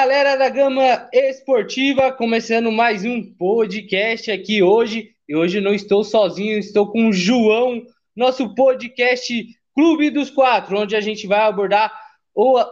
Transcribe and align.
galera 0.00 0.36
da 0.36 0.48
Gama 0.48 1.08
Esportiva, 1.12 2.12
começando 2.12 2.70
mais 2.70 3.04
um 3.04 3.20
podcast 3.20 4.30
aqui 4.30 4.62
hoje. 4.62 5.10
E 5.28 5.34
hoje 5.34 5.60
não 5.60 5.74
estou 5.74 6.04
sozinho, 6.04 6.56
estou 6.56 6.86
com 6.86 7.08
o 7.08 7.12
João, 7.12 7.82
nosso 8.14 8.54
podcast 8.54 9.44
Clube 9.74 10.08
dos 10.10 10.30
Quatro, 10.30 10.78
onde 10.78 10.94
a 10.94 11.00
gente 11.00 11.26
vai 11.26 11.40
abordar 11.40 11.92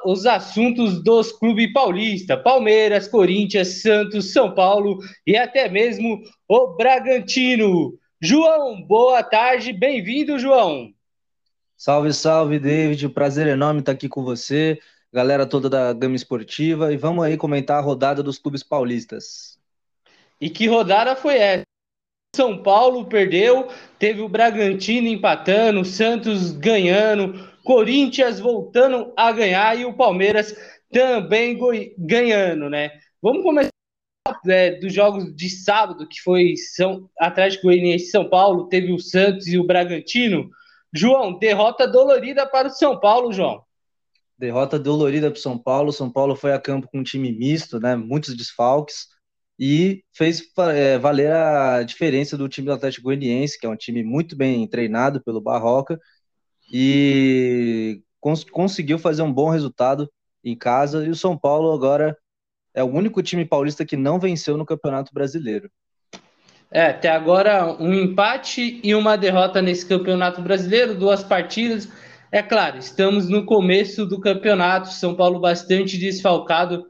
os 0.04 0.25
assuntos 0.25 1.03
dos 1.03 1.33
clubes 1.33 1.73
paulistas, 1.73 2.41
Palmeiras, 2.45 3.08
Corinthians, 3.08 3.83
Santos, 3.83 4.33
São 4.33 4.54
Paulo 4.54 5.01
e 5.27 5.37
até 5.37 5.69
mesmo 5.69 6.22
o 6.49 6.77
Bragantino. 6.77 7.99
João, 8.21 8.81
boa 8.81 9.24
tarde, 9.24 9.72
bem-vindo, 9.72 10.38
João. 10.38 10.93
Salve, 11.77 12.13
salve, 12.13 12.61
David. 12.61 13.08
Prazer 13.08 13.49
enorme 13.49 13.81
estar 13.81 13.90
aqui 13.90 14.08
com 14.08 14.22
você 14.22 14.79
galera 15.13 15.47
toda 15.47 15.69
da 15.69 15.93
Gama 15.93 16.16
Esportiva, 16.16 16.93
e 16.93 16.97
vamos 16.97 17.25
aí 17.25 17.37
comentar 17.37 17.79
a 17.79 17.83
rodada 17.83 18.23
dos 18.23 18.38
clubes 18.38 18.62
paulistas. 18.62 19.59
E 20.41 20.51
que 20.51 20.66
rodada 20.66 21.16
foi 21.16 21.37
essa? 21.37 21.64
São 22.34 22.62
Paulo 22.62 23.06
perdeu, 23.06 23.69
teve 23.98 24.20
o 24.20 24.28
Bragantino 24.28 25.09
empatando, 25.09 25.84
Santos 25.84 26.52
ganhando, 26.52 27.50
Corinthians 27.64 28.38
voltando 28.38 29.12
a 29.16 29.33
ganhar 29.33 29.78
e 29.78 29.87
o 29.87 29.95
Palmeiras 29.95 30.55
também 30.92 31.59
ganhando, 31.98 32.69
né? 32.69 32.91
Vamos 33.23 33.42
começar 33.42 33.70
é, 34.48 34.73
dos 34.73 34.92
jogos 34.92 35.34
de 35.34 35.48
sábado, 35.48 36.06
que 36.06 36.20
foi 36.20 36.56
São 36.56 37.09
Atlético 37.19 37.64
Goianiense 37.64 38.11
São 38.11 38.28
Paulo, 38.28 38.69
teve 38.69 38.92
o 38.92 38.98
Santos 38.98 39.47
e 39.47 39.59
o 39.59 39.66
Bragantino. 39.66 40.50
João, 40.92 41.38
derrota 41.38 41.86
dolorida 41.86 42.47
para 42.47 42.69
o 42.69 42.70
São 42.70 42.98
Paulo, 42.98 43.33
João. 43.33 43.66
Derrota 44.38 44.78
dolorida 44.78 45.30
para 45.30 45.38
o 45.38 45.40
São 45.40 45.58
Paulo. 45.58 45.92
São 45.92 46.10
Paulo 46.10 46.36
foi 46.36 46.52
a 46.52 46.60
campo 46.60 46.88
com 46.90 46.98
um 46.98 47.02
time 47.02 47.32
misto, 47.32 47.80
né? 47.80 47.96
Muitos 47.96 48.36
desfalques 48.36 49.06
e 49.58 50.04
fez 50.12 50.42
é, 50.74 50.98
valer 50.98 51.33
a 51.33 51.83
diferença 51.83 52.36
do 52.36 52.48
time 52.48 52.66
do 52.66 52.74
Atlético 52.74 53.05
Goianiense, 53.05 53.58
que 53.58 53.66
é 53.66 53.70
um 53.70 53.77
time 53.77 54.02
muito 54.02 54.36
bem 54.36 54.66
treinado 54.69 55.22
pelo 55.22 55.41
Barroca 55.41 55.98
e 56.70 58.02
cons 58.20 58.44
conseguiu 58.44 58.98
fazer 58.98 59.22
um 59.22 59.33
bom 59.33 59.48
resultado 59.48 60.11
em 60.44 60.56
casa. 60.56 61.05
E 61.05 61.08
o 61.08 61.16
São 61.16 61.36
Paulo 61.39 61.72
agora 61.72 62.16
é 62.74 62.83
o 62.83 62.86
único 62.86 63.22
time 63.22 63.44
paulista 63.44 63.84
que 63.84 63.96
não 63.96 64.18
venceu 64.18 64.56
no 64.56 64.66
Campeonato 64.66 65.12
Brasileiro. 65.14 65.70
É, 66.70 66.89
até 66.89 67.08
agora 67.08 67.72
um 67.80 67.94
empate 67.94 68.80
e 68.83 68.94
uma 68.94 69.16
derrota 69.16 69.62
nesse 69.62 69.86
Campeonato 69.86 70.42
Brasileiro, 70.42 70.94
duas 70.94 71.22
partidas 71.22 71.89
é 72.37 72.42
claro, 72.42 72.77
estamos 72.77 73.31
no 73.31 73.47
começo 73.47 74.05
do 74.05 74.20
campeonato, 74.20 74.92
São 74.92 75.17
Paulo 75.17 75.41
bastante 75.41 75.97
desfalcado 75.97 76.87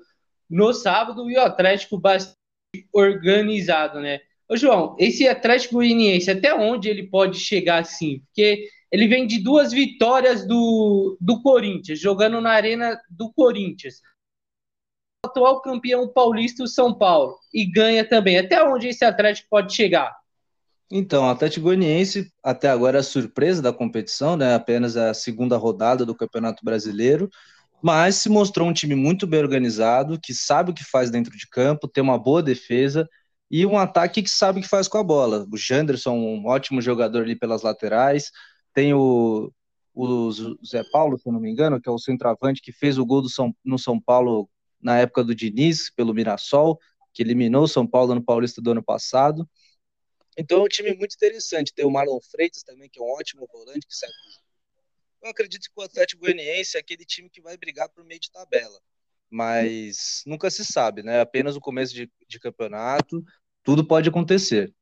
no 0.51 0.73
sábado 0.75 1.31
e 1.31 1.37
o 1.37 1.41
Atlético 1.41 1.97
bastante 1.97 2.37
organizado, 2.93 4.01
né? 4.01 4.19
Ô, 4.49 4.57
João, 4.57 4.97
esse 4.99 5.29
Atlético 5.29 5.75
Goianiense, 5.75 6.33
até 6.33 6.53
onde 6.53 6.89
ele 6.89 7.09
pode 7.09 7.39
chegar 7.39 7.79
assim? 7.79 8.23
Porque 8.27 8.67
ele 8.91 9.07
vem 9.07 9.25
de 9.25 9.39
duas 9.39 9.71
vitórias 9.71 10.45
do, 10.45 11.17
do 11.21 11.41
Corinthians, 11.41 12.01
jogando 12.01 12.41
na 12.41 12.51
arena 12.51 13.01
do 13.09 13.33
Corinthians. 13.33 14.01
O 15.25 15.29
atual 15.29 15.63
campeão 15.63 16.09
paulista, 16.13 16.65
o 16.65 16.69
São 16.69 16.93
Paulo, 16.93 17.39
e 17.55 17.65
ganha 17.65 18.05
também. 18.05 18.37
Até 18.37 18.65
onde 18.65 18.89
esse 18.89 19.05
Atlético 19.05 19.49
pode 19.49 19.73
chegar? 19.73 20.13
Então, 20.91 21.25
o 21.25 21.29
Atlético 21.29 21.65
Goianiense 21.65 22.33
até 22.43 22.69
agora 22.69 22.99
é 22.99 23.01
a 23.01 23.03
surpresa 23.03 23.61
da 23.61 23.73
competição, 23.73 24.37
né? 24.37 24.55
Apenas 24.55 24.97
a 24.97 25.13
segunda 25.13 25.57
rodada 25.57 26.07
do 26.07 26.15
Campeonato 26.15 26.65
Brasileiro, 26.65 27.29
mas 27.83 28.17
se 28.17 28.29
mostrou 28.29 28.69
um 28.69 28.73
time 28.73 28.95
muito 28.95 29.27
bem 29.27 29.41
organizado, 29.41 30.19
que 30.21 30.33
sabe 30.33 30.71
o 30.71 30.75
que 30.75 30.85
faz 30.85 31.11
dentro 31.11 31.37
de 31.37 31.49
campo, 31.49 31.89
tem 31.89 32.03
uma 32.03 32.19
boa 32.19 32.43
defesa 32.43 33.09
e 33.51 33.67
um 33.67 33.79
ataque 33.79 34.23
que 34.23 34.31
sabe 34.31 34.61
o 34.61 34.63
que 34.63 34.69
faz 34.69 34.89
com 34.89 34.99
a 34.99 35.03
bola. 35.05 35.47
O 35.53 35.57
Janderson, 35.57 36.13
um 36.15 36.47
ótimo 36.47 36.81
jogador 36.81 37.23
ali 37.23 37.37
pelas 37.37 37.63
laterais, 37.63 38.31
tem 38.73 38.95
o, 38.95 39.53
o 39.95 40.31
Zé 40.65 40.83
Paulo, 40.93 41.19
se 41.19 41.29
eu 41.29 41.33
não 41.33 41.41
me 41.41 41.51
engano, 41.51 41.81
que 41.81 41.89
é 41.89 41.93
o 41.93 41.99
centroavante 41.99 42.61
que 42.63 42.73
fez 42.73 42.99
o 42.99 43.07
gol 43.07 43.23
do 43.23 43.29
São, 43.29 43.55
no 43.65 43.79
São 43.79 44.01
Paulo 44.01 44.49
na 44.81 44.99
época 44.99 45.25
do 45.25 45.35
Diniz, 45.35 45.91
pelo 45.95 46.15
Mirassol, 46.15 46.79
que 47.13 47.23
eliminou 47.23 47.65
o 47.65 47.69
São 47.69 47.87
Paulo 47.87 48.15
no 48.15 48.23
Paulista 48.23 48.61
do 48.61 48.71
ano 48.71 48.83
passado. 48.83 49.49
Então 50.37 50.61
é 50.61 50.63
um 50.65 50.69
time 50.69 50.95
muito 50.95 51.15
interessante. 51.15 51.73
Tem 51.73 51.85
o 51.85 51.91
Marlon 51.91 52.21
Freitas 52.21 52.63
também, 52.63 52.89
que 52.91 53.01
é 53.01 53.03
um 53.03 53.11
ótimo 53.11 53.49
volante 53.51 53.87
que. 53.87 53.95
Eu 55.23 55.31
acredito 55.31 55.65
que 55.65 55.81
o 55.81 55.83
Atlético 55.83 56.23
Goianiense 56.23 56.77
é 56.77 56.81
aquele 56.81 57.05
time 57.05 57.31
que 57.31 57.41
vai 57.41 57.57
brigar 57.57 57.89
por 57.89 58.05
meio 58.05 58.21
de 58.21 58.31
tabela. 58.31 58.79
Mas 59.31 60.23
nunca 60.27 60.51
se 60.51 60.65
sabe, 60.65 61.03
né? 61.03 61.21
Apenas 61.21 61.57
o 61.57 61.61
começo 61.61 61.95
de, 61.95 62.11
de 62.29 62.39
campeonato, 62.39 63.25
tudo 63.65 63.85
pode 63.85 64.09
acontecer. 64.09 64.73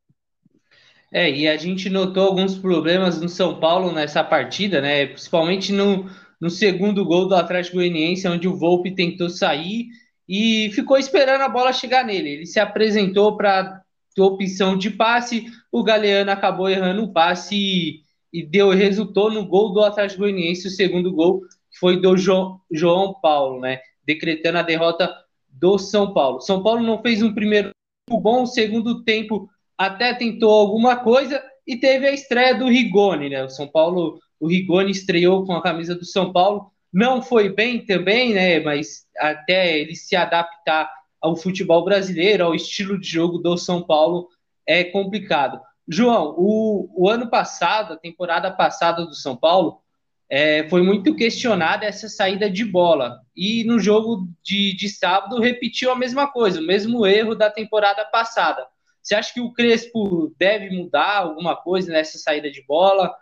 É, 1.13 1.31
e 1.31 1.47
a 1.47 1.57
gente 1.57 1.89
notou 1.89 2.27
alguns 2.27 2.59
problemas 2.59 3.21
no 3.21 3.29
São 3.29 3.61
Paulo 3.61 3.93
nessa 3.93 4.25
partida, 4.25 4.81
né? 4.81 5.07
Principalmente 5.07 5.73
no, 5.73 6.11
no 6.41 6.51
segundo 6.51 7.05
gol 7.05 7.29
do 7.29 7.37
Atlético 7.37 7.77
Goianiense, 7.77 8.27
onde 8.27 8.49
o 8.49 8.57
Volpe 8.57 8.95
tentou 8.95 9.31
sair 9.31 9.87
e 10.29 10.71
ficou 10.75 10.99
esperando 10.99 11.43
a 11.43 11.49
bola 11.49 11.73
chegar 11.73 12.05
nele. 12.05 12.31
Ele 12.31 12.47
se 12.47 12.59
apresentou 12.59 13.37
para 13.37 13.84
opção 14.23 14.77
de 14.77 14.91
passe, 14.91 15.47
o 15.71 15.83
Galeano 15.83 16.31
acabou 16.31 16.69
errando 16.69 17.03
o 17.03 17.13
passe 17.13 17.55
e, 17.55 18.01
e 18.33 18.45
deu 18.45 18.71
resultou 18.71 19.31
no 19.31 19.45
gol 19.45 19.73
do 19.73 19.81
Atlético 19.81 20.21
Goianiense, 20.21 20.69
o 20.69 20.71
segundo 20.71 21.13
gol 21.13 21.43
foi 21.79 22.01
do 22.01 22.17
jo, 22.17 22.61
João 22.71 23.15
Paulo, 23.21 23.61
né? 23.61 23.81
Decretando 24.05 24.59
a 24.59 24.63
derrota 24.63 25.13
do 25.49 25.79
São 25.79 26.13
Paulo. 26.13 26.41
São 26.41 26.63
Paulo 26.63 26.83
não 26.83 27.01
fez 27.03 27.23
um 27.23 27.35
primeiro 27.35 27.71
tempo 28.07 28.21
bom, 28.21 28.43
o 28.43 28.47
segundo 28.47 29.03
tempo 29.03 29.49
até 29.77 30.15
tentou 30.15 30.51
alguma 30.53 30.97
coisa 30.97 31.43
e 31.67 31.77
teve 31.77 32.07
a 32.07 32.13
estreia 32.13 32.55
do 32.55 32.69
Rigoni, 32.69 33.29
né? 33.29 33.45
O 33.45 33.49
São 33.49 33.67
Paulo, 33.67 34.19
o 34.39 34.47
Rigoni 34.47 34.91
estreou 34.91 35.45
com 35.45 35.55
a 35.55 35.63
camisa 35.63 35.95
do 35.95 36.05
São 36.05 36.33
Paulo, 36.33 36.71
não 36.93 37.23
foi 37.23 37.49
bem 37.49 37.85
também, 37.85 38.35
né? 38.35 38.61
Mas 38.61 39.05
até 39.19 39.79
ele 39.79 39.97
se 39.97 40.15
adaptar 40.15 40.89
ao 41.25 41.35
futebol 41.35 41.83
brasileiro, 41.83 42.45
ao 42.45 42.55
estilo 42.55 43.01
de 43.01 43.09
jogo 43.09 43.39
do 43.39 43.57
São 43.57 43.83
Paulo, 43.83 44.29
é 44.67 44.85
complicado. 44.85 45.59
João, 45.89 46.35
o, 46.37 46.91
o 46.95 47.09
ano 47.09 47.31
passado, 47.31 47.95
a 47.95 47.97
temporada 47.97 48.51
passada 48.51 49.07
do 49.07 49.15
São 49.15 49.35
Paulo, 49.35 49.81
é, 50.29 50.69
foi 50.69 50.83
muito 50.83 51.17
questionada 51.17 51.87
essa 51.87 52.11
saída 52.11 52.51
de 52.51 52.63
bola. 52.63 53.21
E 53.35 53.65
no 53.65 53.79
jogo 53.79 54.29
de, 54.43 54.77
de 54.77 54.87
sábado 54.91 55.41
repetiu 55.41 55.91
a 55.91 55.97
mesma 55.97 56.31
coisa, 56.31 56.61
o 56.61 56.67
mesmo 56.67 57.07
erro 57.07 57.35
da 57.35 57.51
temporada 57.51 58.05
passada. 58.05 58.67
Você 59.03 59.15
acha 59.15 59.33
que 59.33 59.41
o 59.41 59.53
Crespo 59.53 60.35
deve 60.39 60.77
mudar 60.77 61.21
alguma 61.21 61.57
coisa 61.57 61.91
nessa 61.91 62.19
saída 62.19 62.51
de 62.51 62.63
bola? 62.67 63.15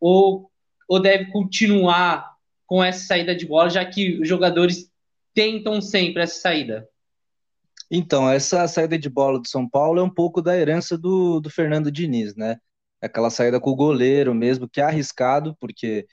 Ou, 0.00 0.50
ou 0.88 0.98
deve 0.98 1.26
continuar 1.26 2.26
com 2.66 2.82
essa 2.82 3.04
saída 3.04 3.34
de 3.34 3.44
bola, 3.44 3.68
já 3.68 3.84
que 3.84 4.18
os 4.18 4.26
jogadores 4.26 4.90
tentam 5.34 5.78
sempre 5.82 6.22
essa 6.22 6.40
saída? 6.40 6.88
Então, 7.90 8.30
essa 8.30 8.66
saída 8.68 8.98
de 8.98 9.08
bola 9.08 9.40
do 9.40 9.48
São 9.48 9.68
Paulo 9.68 10.00
é 10.00 10.02
um 10.02 10.10
pouco 10.10 10.40
da 10.40 10.56
herança 10.56 10.96
do, 10.96 11.40
do 11.40 11.50
Fernando 11.50 11.90
Diniz, 11.90 12.36
né? 12.36 12.56
Aquela 13.00 13.30
saída 13.30 13.58
com 13.60 13.70
o 13.70 13.76
goleiro 13.76 14.34
mesmo, 14.34 14.68
que 14.68 14.80
é 14.80 14.84
arriscado, 14.84 15.56
porque 15.60 16.06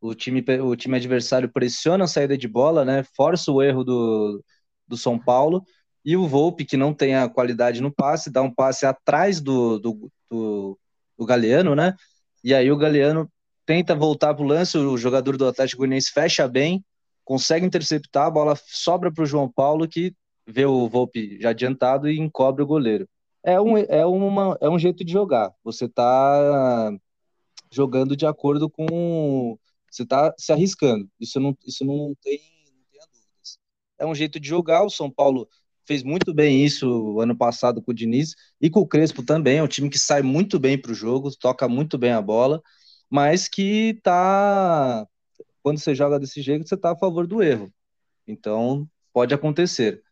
o 0.00 0.14
time, 0.14 0.44
o 0.60 0.76
time 0.76 0.96
adversário 0.96 1.50
pressiona 1.50 2.04
a 2.04 2.08
saída 2.08 2.36
de 2.36 2.48
bola, 2.48 2.84
né? 2.84 3.04
Força 3.16 3.50
o 3.52 3.62
erro 3.62 3.84
do, 3.84 4.44
do 4.86 4.96
São 4.96 5.18
Paulo. 5.18 5.64
E 6.04 6.16
o 6.16 6.26
Volpe, 6.28 6.64
que 6.64 6.76
não 6.76 6.92
tem 6.92 7.14
a 7.14 7.28
qualidade 7.28 7.80
no 7.80 7.92
passe, 7.92 8.30
dá 8.30 8.42
um 8.42 8.52
passe 8.52 8.84
atrás 8.84 9.40
do, 9.40 9.78
do, 9.78 10.12
do, 10.30 10.78
do 11.16 11.26
Galeano, 11.26 11.74
né? 11.74 11.94
E 12.44 12.52
aí 12.54 12.70
o 12.70 12.76
Galeano 12.76 13.30
tenta 13.64 13.94
voltar 13.94 14.34
para 14.34 14.44
o 14.44 14.46
lance, 14.46 14.76
o 14.76 14.96
jogador 14.98 15.36
do 15.36 15.46
Atlético 15.46 15.78
Goianiense 15.78 16.10
fecha 16.12 16.48
bem, 16.48 16.84
consegue 17.24 17.64
interceptar, 17.64 18.26
a 18.26 18.30
bola 18.30 18.58
sobra 18.66 19.12
para 19.12 19.22
o 19.22 19.26
João 19.26 19.50
Paulo, 19.50 19.88
que 19.88 20.14
vê 20.46 20.64
o 20.66 20.88
Volpe 20.88 21.38
já 21.40 21.50
adiantado 21.50 22.08
e 22.08 22.18
encobre 22.18 22.62
o 22.62 22.66
goleiro. 22.66 23.08
É 23.44 23.60
um, 23.60 23.76
é 23.76 24.06
uma, 24.06 24.56
é 24.60 24.68
um 24.68 24.78
jeito 24.78 25.04
de 25.04 25.12
jogar. 25.12 25.52
Você 25.64 25.86
está 25.86 26.92
jogando 27.72 28.16
de 28.16 28.26
acordo 28.26 28.70
com. 28.70 29.58
Você 29.90 30.04
está 30.04 30.32
se 30.38 30.52
arriscando. 30.52 31.08
Isso 31.20 31.40
não, 31.40 31.56
isso 31.66 31.84
não 31.84 32.14
tem, 32.22 32.38
não 32.66 32.84
tem 32.92 33.06
dúvidas. 33.12 33.58
É 33.98 34.06
um 34.06 34.14
jeito 34.14 34.38
de 34.38 34.48
jogar. 34.48 34.84
O 34.84 34.90
São 34.90 35.10
Paulo 35.10 35.48
fez 35.86 36.02
muito 36.02 36.32
bem 36.32 36.64
isso 36.64 37.18
ano 37.20 37.36
passado 37.36 37.82
com 37.82 37.90
o 37.90 37.94
Diniz 37.94 38.34
e 38.60 38.70
com 38.70 38.80
o 38.80 38.86
Crespo 38.86 39.22
também. 39.24 39.58
É 39.58 39.62
um 39.62 39.68
time 39.68 39.90
que 39.90 39.98
sai 39.98 40.22
muito 40.22 40.58
bem 40.58 40.80
para 40.80 40.92
o 40.92 40.94
jogo, 40.94 41.30
toca 41.36 41.68
muito 41.68 41.98
bem 41.98 42.12
a 42.12 42.22
bola, 42.22 42.62
mas 43.10 43.48
que 43.48 43.98
tá. 44.02 45.06
Quando 45.62 45.78
você 45.78 45.94
joga 45.94 46.18
desse 46.18 46.42
jeito, 46.42 46.68
você 46.68 46.74
está 46.74 46.92
a 46.92 46.96
favor 46.96 47.26
do 47.26 47.42
erro. 47.42 47.72
Então, 48.26 48.88
pode 49.12 49.34
acontecer. 49.34 50.02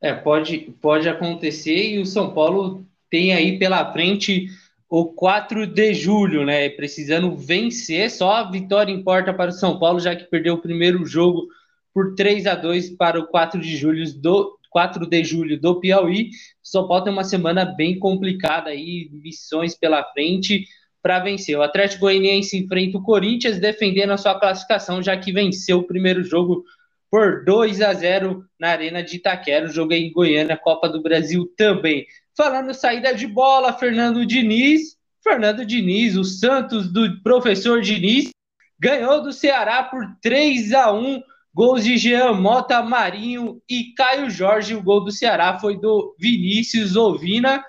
É, 0.00 0.12
pode, 0.12 0.58
pode 0.80 1.08
acontecer 1.08 1.94
e 1.94 1.98
o 1.98 2.06
São 2.06 2.32
Paulo 2.34 2.84
tem 3.10 3.32
aí 3.32 3.58
pela 3.58 3.92
frente 3.92 4.48
o 4.88 5.06
4 5.06 5.66
de 5.66 5.94
julho, 5.94 6.44
né? 6.44 6.68
Precisando 6.68 7.34
vencer, 7.36 8.10
só 8.10 8.32
a 8.32 8.50
vitória 8.50 8.92
importa 8.92 9.32
para 9.32 9.50
o 9.50 9.54
São 9.54 9.78
Paulo, 9.78 9.98
já 9.98 10.14
que 10.14 10.24
perdeu 10.24 10.54
o 10.54 10.60
primeiro 10.60 11.04
jogo 11.04 11.48
por 11.92 12.14
3 12.14 12.46
a 12.46 12.54
2 12.54 12.90
para 12.90 13.18
o 13.18 13.26
4 13.26 13.60
de 13.60 13.76
julho 13.76 14.04
do 14.20 14.56
4 14.70 15.06
de 15.08 15.24
julho 15.24 15.58
do 15.58 15.80
Piauí. 15.80 16.30
São 16.62 16.86
Paulo 16.86 17.04
tem 17.04 17.12
uma 17.12 17.24
semana 17.24 17.64
bem 17.64 17.98
complicada 17.98 18.70
aí, 18.70 19.08
missões 19.10 19.74
pela 19.74 20.04
frente 20.12 20.66
para 21.02 21.20
vencer. 21.20 21.56
O 21.56 21.62
Atlético 21.62 22.02
Goianiense 22.02 22.58
enfrenta 22.58 22.98
o 22.98 23.02
Corinthians 23.02 23.58
defendendo 23.58 24.10
a 24.10 24.18
sua 24.18 24.38
classificação, 24.38 25.02
já 25.02 25.16
que 25.16 25.32
venceu 25.32 25.78
o 25.78 25.86
primeiro 25.86 26.22
jogo 26.22 26.64
por 27.10 27.44
2 27.44 27.80
a 27.80 27.92
0 27.92 28.44
na 28.58 28.70
Arena 28.70 29.02
de 29.02 29.16
Itaquera. 29.16 29.66
O 29.66 29.72
jogo 29.72 29.92
é 29.92 29.96
em 29.96 30.12
Goiânia, 30.12 30.56
Copa 30.56 30.88
do 30.88 31.02
Brasil 31.02 31.52
também. 31.56 32.06
Falando 32.36 32.74
saída 32.74 33.14
de 33.14 33.26
bola, 33.26 33.72
Fernando 33.72 34.26
Diniz. 34.26 34.96
Fernando 35.22 35.66
Diniz, 35.66 36.16
o 36.16 36.22
Santos 36.22 36.92
do 36.92 37.20
professor 37.22 37.80
Diniz, 37.80 38.30
ganhou 38.78 39.22
do 39.22 39.32
Ceará 39.32 39.82
por 39.82 40.06
3 40.22 40.72
a 40.72 40.92
1 40.92 41.20
Gols 41.56 41.84
de 41.84 41.96
Jean 41.96 42.34
Mota, 42.34 42.82
Marinho 42.82 43.62
e 43.66 43.94
Caio 43.94 44.28
Jorge. 44.28 44.74
O 44.74 44.82
gol 44.82 45.02
do 45.02 45.10
Ceará 45.10 45.58
foi 45.58 45.80
do 45.80 46.14
Vinícius 46.20 46.96
Ovina. 46.96 47.64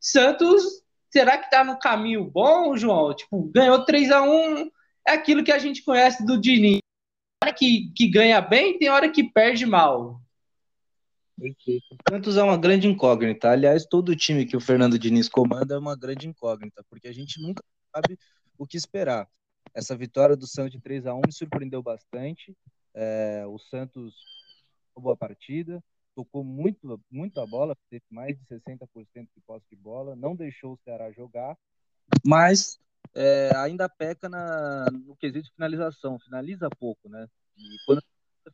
Santos, 0.00 0.62
será 1.10 1.36
que 1.36 1.50
tá 1.50 1.64
no 1.64 1.76
caminho 1.76 2.24
bom, 2.24 2.76
João? 2.76 3.12
Tipo, 3.12 3.50
ganhou 3.52 3.84
3 3.84 4.12
a 4.12 4.22
1 4.22 4.70
É 5.08 5.14
aquilo 5.14 5.42
que 5.42 5.50
a 5.50 5.58
gente 5.58 5.82
conhece 5.82 6.24
do 6.24 6.40
Diniz. 6.40 6.78
Hora 7.42 7.52
que, 7.52 7.92
que 7.96 8.06
ganha 8.08 8.40
bem, 8.40 8.78
tem 8.78 8.88
hora 8.88 9.10
que 9.10 9.24
perde 9.24 9.66
mal. 9.66 10.22
Santos 12.08 12.36
é 12.36 12.42
uma 12.44 12.56
grande 12.56 12.86
incógnita. 12.86 13.50
Aliás, 13.50 13.84
todo 13.84 14.14
time 14.14 14.46
que 14.46 14.56
o 14.56 14.60
Fernando 14.60 14.96
Diniz 14.96 15.28
comanda 15.28 15.74
é 15.74 15.78
uma 15.78 15.96
grande 15.96 16.28
incógnita, 16.28 16.84
porque 16.88 17.08
a 17.08 17.12
gente 17.12 17.42
nunca 17.42 17.60
sabe 17.92 18.16
o 18.56 18.64
que 18.64 18.76
esperar. 18.76 19.28
Essa 19.74 19.96
vitória 19.96 20.36
do 20.36 20.46
Santos 20.46 20.70
de 20.70 20.80
3 20.80 21.04
a 21.04 21.14
1 21.16 21.22
me 21.26 21.32
surpreendeu 21.32 21.82
bastante. 21.82 22.56
É, 22.94 23.44
o 23.44 23.58
Santos 23.58 24.14
roubou 24.94 25.12
a 25.12 25.16
partida, 25.16 25.82
tocou 26.14 26.44
muito, 26.44 27.02
muito 27.10 27.40
a 27.40 27.46
bola, 27.46 27.76
teve 27.90 28.04
mais 28.08 28.38
de 28.38 28.46
60% 28.46 28.86
de 29.34 29.40
posse 29.44 29.66
de 29.68 29.74
bola, 29.74 30.14
não 30.14 30.36
deixou 30.36 30.74
o 30.74 30.78
Ceará 30.84 31.10
jogar, 31.10 31.58
mas 32.24 32.78
é, 33.14 33.54
ainda 33.56 33.88
peca 33.88 34.28
na, 34.28 34.86
no 34.90 35.16
quesito 35.16 35.44
de 35.44 35.54
finalização, 35.54 36.18
finaliza 36.18 36.68
pouco, 36.70 37.08
né? 37.08 37.28
E 37.56 37.76
quando 37.84 38.02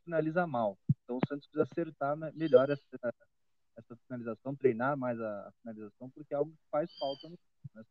finaliza 0.04 0.46
mal. 0.46 0.78
Então 1.02 1.16
o 1.16 1.26
Santos 1.28 1.46
precisa 1.48 1.62
acertar 1.70 2.16
melhor 2.34 2.68
essa, 2.70 2.82
essa 3.76 3.96
finalização, 4.06 4.56
treinar 4.56 4.96
mais 4.96 5.20
a, 5.20 5.48
a, 5.48 5.52
finalização, 5.60 6.10
porque 6.10 6.34
é 6.34 6.36
algo 6.36 6.50
que 6.52 6.70
faz 6.70 6.90
falta 6.98 7.28
no 7.28 7.38
né? 7.74 7.84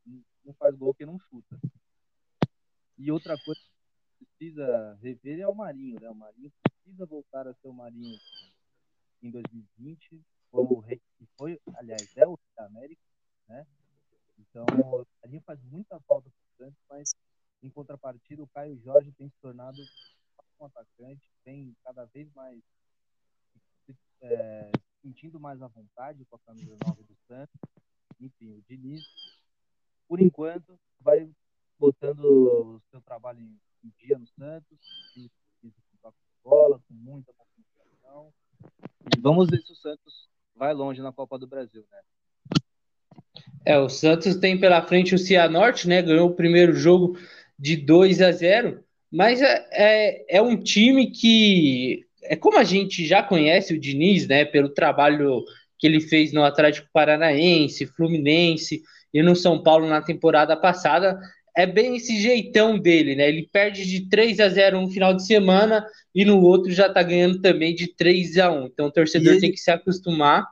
Não 0.44 0.54
faz 0.54 0.76
gol 0.76 0.94
que 0.94 1.06
não 1.06 1.20
chuta. 1.20 1.58
E 2.98 3.12
outra 3.12 3.38
coisa 3.44 3.62
precisa 4.18 4.98
rever 5.02 5.40
é 5.40 5.48
o 5.48 5.56
Marinho, 5.56 6.00
né? 6.00 6.10
O 6.10 6.16
Marinho 6.16 6.52
precisa 6.64 7.06
voltar 7.06 7.48
a 7.48 7.54
ser 7.54 7.68
o 7.68 7.74
Marinho 7.74 8.18
em 9.22 9.32
2020, 9.32 10.22
como 10.52 10.76
o 10.76 10.80
rei 10.80 11.02
que 11.18 11.28
foi, 11.38 11.60
aliás, 11.76 12.16
é 12.16 12.26
o 12.26 12.36
rei 12.36 12.50
da 12.56 12.66
América, 12.66 13.02
né? 13.48 13.66
Então, 14.40 14.66
o 14.66 15.06
Marinho 15.22 15.42
faz 15.42 15.62
muita 15.64 16.00
falta 16.02 16.30
mas 16.90 17.14
em 17.62 17.70
contrapartida, 17.70 18.44
o 18.44 18.48
Caio 18.48 18.80
Jorge 18.80 19.12
tem 19.14 19.30
se 19.30 19.38
tornado 19.42 19.78
um 20.60 20.66
atacante, 20.66 21.30
tem 21.44 21.76
cada 21.84 22.06
vez 22.06 22.32
mais 22.34 22.62
é, 24.22 24.72
sentindo 25.02 25.40
mais 25.40 25.62
à 25.62 25.68
vontade 25.68 26.26
com 26.26 26.36
a 26.36 26.40
camisa 26.40 26.76
nova 26.86 27.04
do 27.04 27.16
Santos. 27.28 27.60
Enfim, 28.20 28.52
o 28.52 28.62
Diniz, 28.64 29.04
por 30.08 30.20
enquanto, 30.20 30.80
vai 31.00 31.32
botando 31.78 32.26
o 32.26 32.82
seu 32.90 33.02
trabalho 33.02 33.40
em 33.40 33.60
um 33.84 33.92
dia 34.00 34.18
no 34.18 34.28
Santos, 34.28 34.80
com 36.02 36.12
bola, 36.44 36.80
com 36.88 36.94
muita 36.94 37.34
concentração. 37.34 38.34
E 39.16 39.20
vamos 39.20 39.50
ver 39.50 39.62
se 39.62 39.72
o 39.72 39.76
Santos 39.76 40.30
vai 40.56 40.74
longe 40.74 41.02
na 41.02 41.14
Copa 41.14 41.38
do 41.38 41.48
Brasil, 41.48 41.86
né? 41.92 42.02
É, 43.68 43.78
o 43.78 43.90
Santos 43.90 44.38
tem 44.38 44.58
pela 44.58 44.82
frente 44.82 45.14
o 45.14 45.18
Cianorte, 45.18 45.90
né? 45.90 46.02
Ganhou 46.02 46.30
o 46.30 46.34
primeiro 46.34 46.74
jogo 46.74 47.18
de 47.60 47.76
2 47.76 48.22
a 48.22 48.32
0, 48.32 48.80
mas 49.12 49.42
é, 49.42 49.68
é, 49.74 50.38
é 50.38 50.42
um 50.42 50.56
time 50.56 51.12
que 51.12 52.06
é 52.24 52.38
como 52.38 52.58
a 52.58 52.64
gente 52.64 53.06
já 53.06 53.22
conhece 53.22 53.74
o 53.74 53.80
Diniz, 53.80 54.26
né? 54.26 54.46
Pelo 54.46 54.70
trabalho 54.70 55.44
que 55.78 55.86
ele 55.86 56.00
fez 56.00 56.32
no 56.32 56.46
Atlético 56.46 56.88
Paranaense, 56.94 57.86
Fluminense 57.88 58.82
e 59.14 59.22
no 59.22 59.36
São 59.36 59.62
Paulo 59.62 59.86
na 59.86 60.02
temporada 60.02 60.56
passada, 60.56 61.20
é 61.54 61.66
bem 61.66 61.98
esse 61.98 62.22
jeitão 62.22 62.80
dele, 62.80 63.18
né? 63.18 63.28
Ele 63.28 63.50
perde 63.52 63.86
de 63.86 64.08
3 64.08 64.40
a 64.40 64.48
0 64.48 64.80
no 64.80 64.90
final 64.90 65.14
de 65.14 65.28
semana 65.28 65.86
e 66.16 66.24
no 66.24 66.42
outro 66.42 66.72
já 66.72 66.88
tá 66.88 67.04
ganhando 67.04 67.42
também 67.42 67.76
de 67.76 67.94
3 67.94 68.38
a 68.38 68.50
1. 68.50 68.68
Então 68.68 68.86
o 68.86 68.92
torcedor 68.92 69.34
ele... 69.34 69.42
tem 69.42 69.52
que 69.52 69.60
se 69.60 69.72
acostumar. 69.72 70.48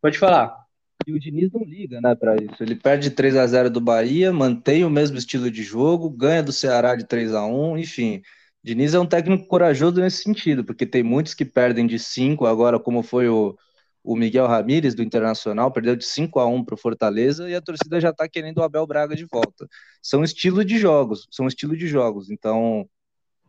Pode 0.00 0.18
falar. 0.18 0.59
E 1.06 1.12
o 1.12 1.18
Diniz 1.18 1.50
não 1.52 1.64
liga, 1.64 2.00
né, 2.00 2.14
para 2.14 2.36
isso. 2.36 2.62
Ele 2.62 2.74
perde 2.74 3.10
3 3.10 3.36
a 3.36 3.46
0 3.46 3.70
do 3.70 3.80
Bahia, 3.80 4.32
mantém 4.32 4.84
o 4.84 4.90
mesmo 4.90 5.16
estilo 5.16 5.50
de 5.50 5.62
jogo, 5.62 6.10
ganha 6.10 6.42
do 6.42 6.52
Ceará 6.52 6.94
de 6.94 7.06
3 7.06 7.34
a 7.34 7.44
1, 7.46 7.78
enfim. 7.78 8.22
Diniz 8.62 8.92
é 8.92 9.00
um 9.00 9.06
técnico 9.06 9.46
corajoso 9.46 10.00
nesse 10.00 10.22
sentido, 10.22 10.64
porque 10.64 10.84
tem 10.84 11.02
muitos 11.02 11.32
que 11.32 11.44
perdem 11.44 11.86
de 11.86 11.98
5, 11.98 12.46
agora 12.46 12.78
como 12.78 13.02
foi 13.02 13.28
o 13.28 13.56
o 14.02 14.16
Miguel 14.16 14.46
Ramírez 14.46 14.94
do 14.94 15.02
Internacional 15.02 15.70
perdeu 15.70 15.94
de 15.94 16.04
5 16.04 16.40
a 16.40 16.46
1 16.46 16.64
para 16.64 16.74
o 16.74 16.78
Fortaleza 16.78 17.48
e 17.48 17.54
a 17.54 17.60
torcida 17.60 18.00
já 18.00 18.10
está 18.10 18.28
querendo 18.28 18.58
o 18.58 18.62
Abel 18.62 18.86
Braga 18.86 19.14
de 19.14 19.24
volta. 19.24 19.68
São 20.02 20.24
estilos 20.24 20.64
de 20.64 20.78
jogos, 20.78 21.28
são 21.30 21.46
estilo 21.46 21.76
de 21.76 21.86
jogos. 21.86 22.30
Então, 22.30 22.88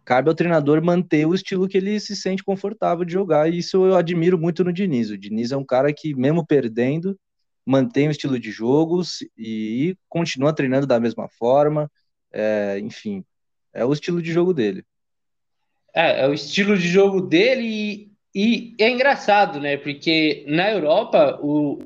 cabe 0.05 0.29
ao 0.29 0.35
treinador 0.35 0.83
manter 0.83 1.25
o 1.25 1.33
estilo 1.33 1.67
que 1.67 1.77
ele 1.77 1.99
se 1.99 2.15
sente 2.15 2.43
confortável 2.43 3.05
de 3.05 3.13
jogar, 3.13 3.49
e 3.51 3.59
isso 3.59 3.85
eu 3.85 3.95
admiro 3.95 4.37
muito 4.37 4.63
no 4.63 4.73
Diniz. 4.73 5.09
O 5.09 5.17
Diniz 5.17 5.51
é 5.51 5.57
um 5.57 5.65
cara 5.65 5.93
que, 5.93 6.13
mesmo 6.15 6.45
perdendo, 6.45 7.17
mantém 7.65 8.07
o 8.07 8.11
estilo 8.11 8.39
de 8.39 8.51
jogos 8.51 9.19
e 9.37 9.95
continua 10.09 10.53
treinando 10.53 10.87
da 10.87 10.99
mesma 10.99 11.27
forma. 11.29 11.89
É, 12.31 12.79
enfim, 12.79 13.23
é 13.73 13.85
o 13.85 13.93
estilo 13.93 14.21
de 14.21 14.31
jogo 14.31 14.53
dele. 14.53 14.83
É, 15.93 16.21
é 16.21 16.27
o 16.27 16.33
estilo 16.33 16.77
de 16.77 16.87
jogo 16.87 17.21
dele 17.21 18.11
e 18.33 18.75
é 18.79 18.89
engraçado, 18.89 19.59
né? 19.59 19.77
Porque 19.77 20.45
na 20.47 20.71
Europa 20.71 21.39
o... 21.41 21.79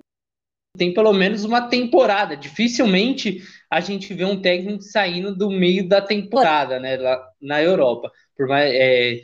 tem 0.77 0.93
pelo 0.93 1.11
menos 1.11 1.43
uma 1.43 1.67
temporada. 1.67 2.37
Dificilmente 2.37 3.41
a 3.69 3.79
gente 3.79 4.13
vê 4.13 4.23
um 4.23 4.39
técnico 4.39 4.83
saindo 4.83 5.35
do 5.35 5.49
meio 5.49 5.87
da 5.87 6.01
temporada, 6.01 6.79
né? 6.79 6.97
Lá 6.97 7.27
na 7.41 7.61
Europa. 7.61 8.11
Por 8.37 8.47
mais, 8.47 8.71
é... 8.73 9.21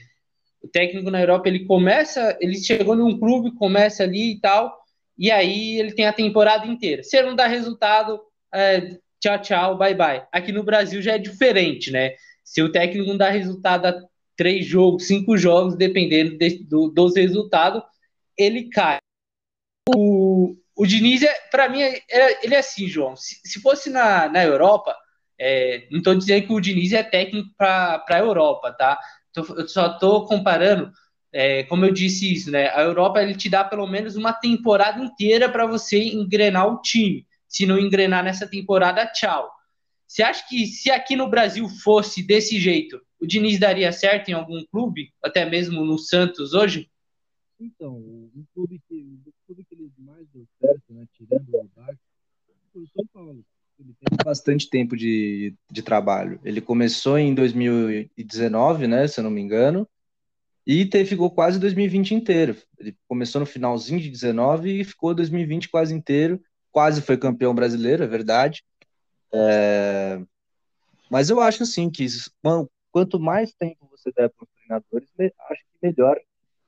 O 0.64 0.68
técnico 0.68 1.10
na 1.10 1.20
Europa 1.20 1.48
ele 1.48 1.66
começa, 1.66 2.38
ele 2.40 2.56
chegou 2.56 2.96
num 2.96 3.18
clube, 3.18 3.56
começa 3.56 4.04
ali 4.04 4.34
e 4.34 4.40
tal, 4.40 4.81
e 5.22 5.30
aí 5.30 5.80
ele 5.80 5.94
tem 5.94 6.08
a 6.08 6.14
temporada 6.14 6.66
inteira. 6.66 7.04
Se 7.04 7.16
ele 7.16 7.28
não 7.28 7.36
dá 7.36 7.46
resultado, 7.46 8.20
é... 8.52 8.98
tchau, 9.20 9.40
tchau, 9.40 9.78
bye, 9.78 9.94
bye. 9.94 10.24
Aqui 10.32 10.52
no 10.52 10.64
Brasil 10.64 11.00
já 11.00 11.14
é 11.14 11.20
diferente, 11.20 11.92
né? 11.92 12.16
Se 12.44 12.60
o 12.64 12.72
técnico 12.72 13.08
não 13.08 13.18
dá 13.18 13.30
resultado 13.30 14.04
três 14.36 14.66
jogos, 14.66 15.06
cinco 15.06 15.38
jogos, 15.38 15.76
dependendo 15.76 16.40
de, 16.40 16.64
do, 16.64 16.90
dos 16.90 17.16
resultados, 17.16 17.84
ele 18.36 18.68
cai. 18.70 18.98
O, 19.96 20.56
o 20.76 20.88
Diniz, 20.88 21.22
é, 21.22 21.34
para 21.52 21.70
mim, 21.70 21.84
é, 21.84 22.02
é, 22.10 22.44
ele 22.44 22.56
é 22.56 22.58
assim, 22.58 22.88
João. 22.88 23.16
Se, 23.16 23.40
se 23.46 23.62
fosse 23.62 23.92
na, 23.92 24.28
na 24.28 24.44
Europa, 24.44 24.98
é, 25.40 25.88
não 25.92 26.00
estou 26.00 26.16
dizendo 26.16 26.48
que 26.48 26.54
o 26.54 26.60
Diniz 26.60 26.94
é 26.94 27.04
técnico 27.04 27.52
para 27.56 28.04
a 28.10 28.18
Europa, 28.18 28.72
tá? 28.74 29.00
Tô, 29.32 29.42
eu 29.54 29.68
só 29.68 29.92
estou 29.92 30.26
comparando, 30.26 30.92
é, 31.34 31.64
como 31.64 31.86
eu 31.86 31.94
disse 31.94 32.32
isso, 32.32 32.52
né? 32.52 32.70
A 32.70 32.82
Europa 32.82 33.22
ele 33.22 33.36
te 33.36 33.50
dá 33.50 33.64
pelo 33.64 33.88
menos 33.88 34.16
uma 34.16 34.34
temporada 34.34 35.02
inteira 35.02 35.50
para 35.50 35.66
você 35.66 36.04
engrenar 36.04 36.68
o 36.68 36.82
time. 36.82 37.26
Se 37.48 37.66
não 37.66 37.80
engrenar 37.80 38.24
nessa 38.24 38.48
temporada, 38.48 39.06
tchau. 39.08 39.50
Você 40.08 40.24
acha 40.24 40.46
que 40.48 40.66
se 40.66 40.92
aqui 40.92 41.16
no 41.16 41.30
Brasil 41.30 41.70
fosse 41.70 42.22
desse 42.22 42.60
jeito, 42.60 43.02
o 43.20 43.26
Diniz 43.26 43.58
daria 43.58 43.92
certo 43.94 44.30
em 44.30 44.34
algum 44.34 44.62
clube, 44.66 45.14
até 45.24 45.50
mesmo 45.50 45.86
no 45.86 45.98
Santos 45.98 46.54
hoje? 46.54 46.90
Então, 47.58 47.96
um 47.96 48.44
clube 48.54 48.82
que, 48.90 49.20
o 49.26 49.34
clube 49.46 49.64
que 49.64 49.76
ele 49.76 49.92
mais 50.00 50.28
deu 50.34 50.46
certo, 50.60 50.94
né, 50.94 51.06
tirando 51.14 51.48
o 51.54 51.58
Aldax, 51.58 51.98
foi 52.74 52.82
o 52.82 52.88
São 52.88 53.06
Paulo. 53.14 53.46
Ele 53.80 53.94
teve 53.94 54.24
bastante 54.24 54.70
tempo 54.70 54.98
de, 54.98 55.54
de 55.72 55.82
trabalho. 55.82 56.40
Ele 56.44 56.60
começou 56.60 57.18
em 57.18 57.34
2019, 57.34 58.88
né, 58.88 59.08
se 59.08 59.20
eu 59.20 59.24
não 59.24 59.32
me 59.32 59.42
engano, 59.42 59.88
e 60.66 60.86
te, 60.86 61.04
ficou 61.06 61.32
quase 61.32 61.60
2020 61.60 62.14
inteiro. 62.14 62.56
Ele 62.78 62.96
começou 63.08 63.40
no 63.40 63.46
finalzinho 63.46 64.00
de 64.00 64.10
19 64.10 64.82
e 64.82 64.84
ficou 64.84 65.14
2020 65.14 65.70
quase 65.70 65.94
inteiro. 65.94 66.42
Quase 66.72 67.02
foi 67.02 67.18
campeão 67.18 67.54
brasileiro, 67.54 68.04
é 68.04 68.08
verdade. 68.08 68.64
É... 69.34 70.22
Mas 71.10 71.30
eu 71.30 71.42
acho 71.42 71.64
assim 71.64 71.90
que 71.90 72.06
quanto 72.92 73.20
mais 73.20 73.54
tempo 73.54 73.88
você 73.90 74.12
der 74.12 74.30
para 74.30 74.44
os 74.44 74.50
treinadores, 74.56 75.10
acho 75.50 75.62
que 75.62 75.88
melhor 75.88 76.18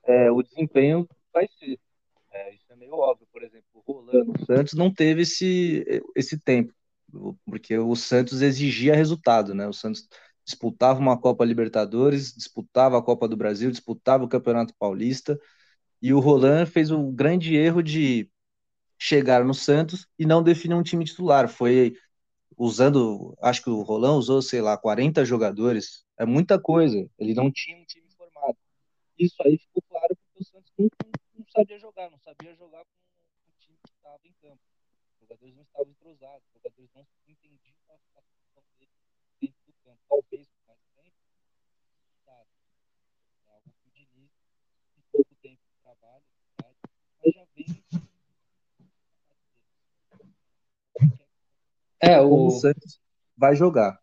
é, 0.06 0.30
o 0.32 0.42
desempenho 0.44 1.08
vai 1.34 1.48
ser. 1.60 1.80
É, 2.32 2.54
isso 2.54 2.66
é 2.70 2.76
meio 2.76 2.96
óbvio. 2.96 3.28
Por 3.32 3.44
exemplo, 3.44 3.66
o 3.74 3.94
Rolando 3.94 4.46
Santos 4.46 4.74
não 4.74 4.94
teve 4.94 5.22
esse, 5.22 5.86
esse 6.16 6.38
tempo, 6.38 6.74
porque 7.46 7.78
o 7.78 7.96
Santos 7.96 8.42
exigia 8.42 8.96
resultado, 8.96 9.54
né? 9.54 9.68
O 9.68 9.74
Santos 9.74 10.08
disputava 10.46 11.00
uma 11.00 11.20
Copa 11.20 11.46
Libertadores, 11.46 12.34
disputava 12.34 12.98
a 12.98 13.02
Copa 13.02 13.28
do 13.28 13.38
Brasil, 13.38 13.72
disputava 13.72 14.24
o 14.24 14.30
Campeonato 14.30 14.74
Paulista, 14.78 15.40
e 16.02 16.14
o 16.14 16.20
Roland 16.20 16.66
fez 16.68 16.92
o 16.92 17.12
grande 17.12 17.56
erro 17.56 17.82
de 17.82 18.30
chegar 18.98 19.44
no 19.44 19.54
Santos 19.54 20.08
e 20.18 20.26
não 20.26 20.44
definir 20.44 20.76
um 20.76 20.84
time 20.84 21.06
titular. 21.06 21.48
Foi 21.50 21.94
usando, 22.58 23.36
acho 23.42 23.64
que 23.64 23.70
o 23.70 23.82
Roland 23.82 24.18
usou, 24.18 24.42
sei 24.42 24.62
lá, 24.62 24.78
40 24.78 25.26
jogadores. 25.26 26.06
É 26.18 26.26
muita 26.26 26.60
coisa. 26.60 27.10
Ele 27.18 27.34
não 27.34 27.52
tinha 27.52 27.78
um 27.78 27.86
time 27.86 28.08
formado. 28.18 28.58
Isso 29.18 29.36
aí 29.44 29.58
ficou 29.58 29.84
claro 29.90 30.16
porque 30.16 30.42
o 30.42 30.46
Santos 30.46 30.72
não, 30.78 30.90
não 31.38 31.46
sabia 31.48 31.80
jogar, 31.80 32.10
não 32.10 32.20
sabia 32.20 32.56
jogar 32.56 32.84
com 32.84 33.52
o 33.52 33.54
time 33.60 33.78
que 33.84 33.92
estava 33.92 34.22
em 34.26 34.34
campo. 34.42 34.60
Os 35.14 35.20
jogadores 35.22 35.56
não 35.56 35.64
estavam 35.64 35.92
entrosados, 35.92 36.44
os 36.48 36.54
jogadores 36.54 36.90
não 36.96 37.06
entendiam 37.28 37.76
a 37.90 37.98
situação 37.98 38.64
dele 38.80 38.92
dentro 39.42 39.62
do 39.66 39.74
campo. 39.84 40.03
Talvez 40.14 40.48
com 40.48 40.68
mais 40.68 40.80
tempo, 40.96 41.18
tá. 42.24 42.34
é 43.48 43.50
algo 43.50 43.64
que 43.82 43.90
o 43.90 43.92
Diniz, 43.96 44.30
em 44.96 45.02
pouco 45.12 45.36
tempo 45.42 45.60
de 45.68 45.76
trabalho, 45.82 46.24
mas 46.62 47.34
já 47.34 47.44
vem 47.56 47.66
É, 52.00 52.22
o... 52.22 52.46
o 52.46 52.52
Santos 52.52 53.02
vai 53.36 53.56
jogar. 53.56 54.00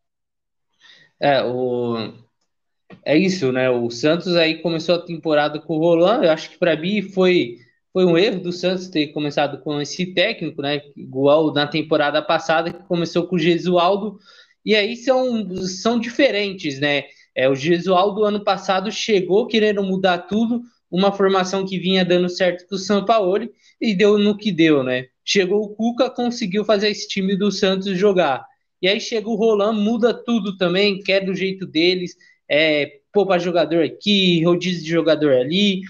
É, 1.21 1.45
o... 1.45 2.13
é 3.05 3.17
isso, 3.17 3.53
né? 3.53 3.71
O 3.71 3.89
Santos 3.89 4.35
aí 4.35 4.61
começou 4.61 4.97
a 4.97 5.05
temporada 5.07 5.61
com 5.61 5.77
o 5.77 5.79
Roland. 5.79 6.25
Eu 6.25 6.33
acho 6.33 6.51
que 6.51 6.59
para 6.59 6.77
mim 6.77 7.03
foi, 7.03 7.59
foi 7.93 8.05
um 8.05 8.19
erro 8.19 8.41
do 8.41 8.51
Santos 8.51 8.89
ter 8.89 9.13
começado 9.13 9.63
com 9.63 9.81
esse 9.81 10.13
técnico, 10.13 10.61
né? 10.61 10.83
Igual 10.97 11.53
na 11.55 11.69
temporada 11.69 12.21
passada, 12.21 12.73
que 12.73 12.83
começou 12.89 13.29
com 13.29 13.37
o 13.37 13.39
Gesualdo. 13.39 14.19
E 14.65 14.75
aí 14.75 14.97
são, 14.97 15.57
são 15.67 15.99
diferentes, 15.99 16.79
né? 16.79 17.05
É, 17.35 17.49
o 17.49 17.55
Gesualdo 17.55 18.25
ano 18.25 18.43
passado 18.43 18.91
chegou 18.91 19.47
querendo 19.47 19.83
mudar 19.83 20.19
tudo, 20.19 20.63
uma 20.91 21.13
formação 21.13 21.65
que 21.65 21.79
vinha 21.79 22.05
dando 22.05 22.29
certo 22.29 22.67
para 22.67 22.75
o 22.75 22.79
São 22.79 23.05
Paulo 23.05 23.49
e 23.81 23.95
deu 23.95 24.19
no 24.19 24.37
que 24.37 24.51
deu, 24.51 24.83
né? 24.83 25.07
Chegou 25.25 25.63
o 25.63 25.75
Cuca, 25.75 26.11
conseguiu 26.11 26.65
fazer 26.65 26.89
esse 26.89 27.07
time 27.07 27.37
do 27.37 27.53
Santos 27.53 27.97
jogar. 27.97 28.45
E 28.83 28.89
aí 28.89 29.01
chega 29.01 29.29
o 29.29 29.37
Roland, 29.37 29.75
muda 29.75 30.13
tudo 30.13 30.57
também, 30.57 30.99
quer 30.99 31.25
do 31.25 31.35
jeito 31.35 31.67
deles, 31.67 32.17
é, 32.49 33.01
poupa 33.13 33.39
jogador 33.39 33.85
aqui, 33.85 34.43
rodízio 34.43 34.83
de 34.83 34.91
jogador 34.91 35.35
ali. 35.35 35.83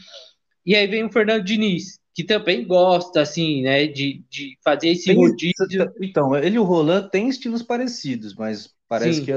E 0.66 0.74
aí 0.74 0.86
vem 0.86 1.04
o 1.04 1.12
Fernando 1.12 1.44
Diniz, 1.44 1.99
que 2.14 2.24
também 2.24 2.66
gosta, 2.66 3.20
assim, 3.20 3.62
né, 3.62 3.86
de, 3.86 4.24
de 4.28 4.58
fazer 4.64 4.88
esse 4.88 5.06
tem, 5.06 5.16
rodízio. 5.16 5.54
Então, 6.00 6.34
ele 6.36 6.56
e 6.56 6.58
o 6.58 6.64
Roland 6.64 7.08
têm 7.10 7.28
estilos 7.28 7.62
parecidos, 7.62 8.34
mas 8.34 8.74
parece 8.88 9.20
Sim. 9.20 9.24
que 9.24 9.32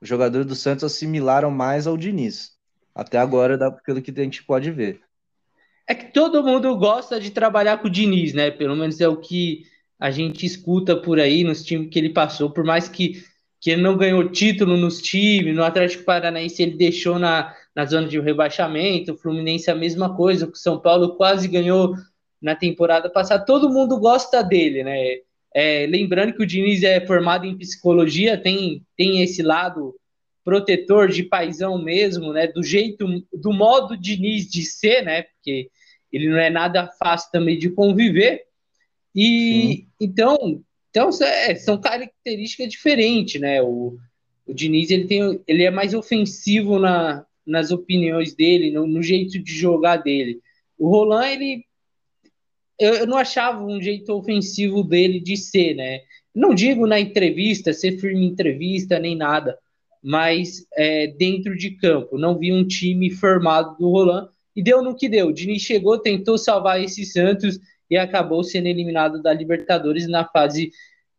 os 0.00 0.08
jogadores 0.08 0.46
do 0.46 0.54
Santos 0.54 0.84
assimilaram 0.84 1.50
mais 1.50 1.86
ao 1.86 1.96
Diniz. 1.96 2.52
Até 2.94 3.18
agora, 3.18 3.58
pelo 3.84 4.00
que 4.00 4.12
a 4.12 4.22
gente 4.22 4.44
pode 4.44 4.70
ver. 4.70 5.00
É 5.86 5.94
que 5.94 6.12
todo 6.12 6.44
mundo 6.44 6.76
gosta 6.76 7.20
de 7.20 7.30
trabalhar 7.30 7.78
com 7.78 7.88
o 7.88 7.90
Diniz, 7.90 8.32
né? 8.32 8.50
Pelo 8.50 8.76
menos 8.76 9.00
é 9.00 9.08
o 9.08 9.16
que 9.16 9.64
a 9.98 10.10
gente 10.10 10.46
escuta 10.46 10.96
por 10.96 11.18
aí 11.18 11.42
nos 11.44 11.64
times 11.64 11.90
que 11.90 11.98
ele 11.98 12.10
passou, 12.10 12.50
por 12.50 12.64
mais 12.64 12.88
que, 12.88 13.24
que 13.60 13.70
ele 13.70 13.82
não 13.82 13.96
ganhou 13.96 14.28
título 14.28 14.76
nos 14.76 15.02
times, 15.02 15.54
no 15.54 15.64
Atlético 15.64 16.04
Paranaense 16.04 16.62
ele 16.62 16.76
deixou 16.76 17.18
na, 17.18 17.54
na 17.74 17.84
zona 17.84 18.06
de 18.06 18.20
rebaixamento, 18.20 19.12
o 19.12 19.16
Fluminense 19.16 19.70
a 19.70 19.74
mesma 19.74 20.14
coisa, 20.14 20.46
o 20.46 20.54
São 20.54 20.78
Paulo 20.78 21.16
quase 21.16 21.48
ganhou 21.48 21.94
na 22.40 22.54
temporada 22.54 23.10
passada, 23.10 23.44
todo 23.44 23.70
mundo 23.70 23.98
gosta 23.98 24.42
dele, 24.42 24.84
né? 24.84 25.18
É, 25.52 25.86
lembrando 25.86 26.34
que 26.34 26.42
o 26.42 26.46
Diniz 26.46 26.82
é 26.82 27.04
formado 27.06 27.46
em 27.46 27.56
psicologia, 27.56 28.36
tem, 28.36 28.84
tem 28.96 29.22
esse 29.22 29.42
lado 29.42 29.94
protetor 30.44 31.08
de 31.08 31.22
paisão 31.22 31.82
mesmo, 31.82 32.32
né? 32.32 32.46
Do 32.46 32.62
jeito, 32.62 33.06
do 33.32 33.52
modo 33.52 33.96
Diniz 33.96 34.50
de 34.50 34.62
ser, 34.62 35.02
né? 35.02 35.22
Porque 35.22 35.70
ele 36.12 36.28
não 36.28 36.38
é 36.38 36.50
nada 36.50 36.90
fácil 36.98 37.30
também 37.32 37.58
de 37.58 37.70
conviver. 37.70 38.42
E 39.14 39.22
Sim. 39.22 39.86
então, 40.00 40.62
então 40.90 41.08
é, 41.22 41.54
são 41.54 41.80
características 41.80 42.68
diferentes, 42.68 43.40
né? 43.40 43.62
O, 43.62 43.96
o 44.46 44.52
Diniz 44.52 44.90
ele 44.90 45.06
tem, 45.06 45.40
ele 45.46 45.62
é 45.62 45.70
mais 45.70 45.94
ofensivo 45.94 46.78
na, 46.78 47.24
nas 47.46 47.70
opiniões 47.70 48.34
dele, 48.34 48.70
no, 48.70 48.86
no 48.86 49.02
jeito 49.02 49.38
de 49.38 49.52
jogar 49.52 49.98
dele. 49.98 50.40
O 50.78 50.88
Roland 50.88 51.28
ele 51.28 51.64
eu, 52.78 52.94
eu, 52.94 53.06
não 53.06 53.16
achava 53.16 53.64
um 53.64 53.80
jeito 53.80 54.12
ofensivo 54.12 54.82
dele 54.82 55.20
de 55.20 55.36
ser, 55.36 55.74
né? 55.74 56.00
Não 56.34 56.54
digo 56.54 56.86
na 56.86 56.98
entrevista, 56.98 57.72
ser 57.72 57.98
firme 57.98 58.24
em 58.24 58.28
entrevista, 58.28 58.98
nem 58.98 59.16
nada, 59.16 59.56
mas 60.02 60.66
é, 60.76 61.06
dentro 61.06 61.56
de 61.56 61.72
campo. 61.72 62.18
Não 62.18 62.36
vi 62.36 62.52
um 62.52 62.66
time 62.66 63.10
formado 63.10 63.76
do 63.78 63.88
Roland 63.88 64.28
e 64.56 64.62
deu 64.62 64.82
no 64.82 64.96
que 64.96 65.08
deu. 65.08 65.28
O 65.28 65.32
Diniz 65.32 65.62
chegou, 65.62 65.98
tentou 65.98 66.36
salvar 66.36 66.82
esse 66.82 67.04
Santos 67.04 67.60
e 67.88 67.96
acabou 67.96 68.42
sendo 68.42 68.66
eliminado 68.66 69.22
da 69.22 69.32
Libertadores 69.32 70.08
na 70.08 70.24
fase 70.24 70.72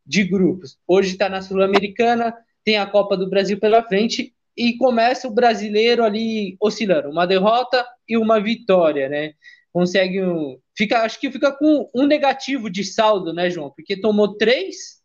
de 0.06 0.24
grupos. 0.24 0.78
Hoje 0.86 1.12
está 1.12 1.30
na 1.30 1.42
Sul-Americana, 1.42 2.34
tem 2.64 2.78
a 2.78 2.86
Copa 2.86 3.16
do 3.16 3.30
Brasil 3.30 3.58
pela 3.58 3.82
frente 3.82 4.35
e 4.56 4.78
começa 4.78 5.28
o 5.28 5.34
brasileiro 5.34 6.04
ali 6.04 6.56
oscilando, 6.62 7.10
uma 7.10 7.26
derrota 7.26 7.86
e 8.08 8.18
uma 8.18 8.40
vitória, 8.40 9.10
né? 9.10 9.34
Consegue 9.72 10.22
um, 10.24 10.58
fica, 10.78 11.02
acho 11.02 11.20
que 11.20 11.32
fica 11.32 11.52
com 11.52 11.90
um 11.94 12.06
negativo 12.06 12.70
de 12.70 12.84
saldo, 12.84 13.34
né, 13.34 13.50
João? 13.50 13.72
Porque 13.76 14.00
tomou 14.00 14.38
três. 14.38 15.02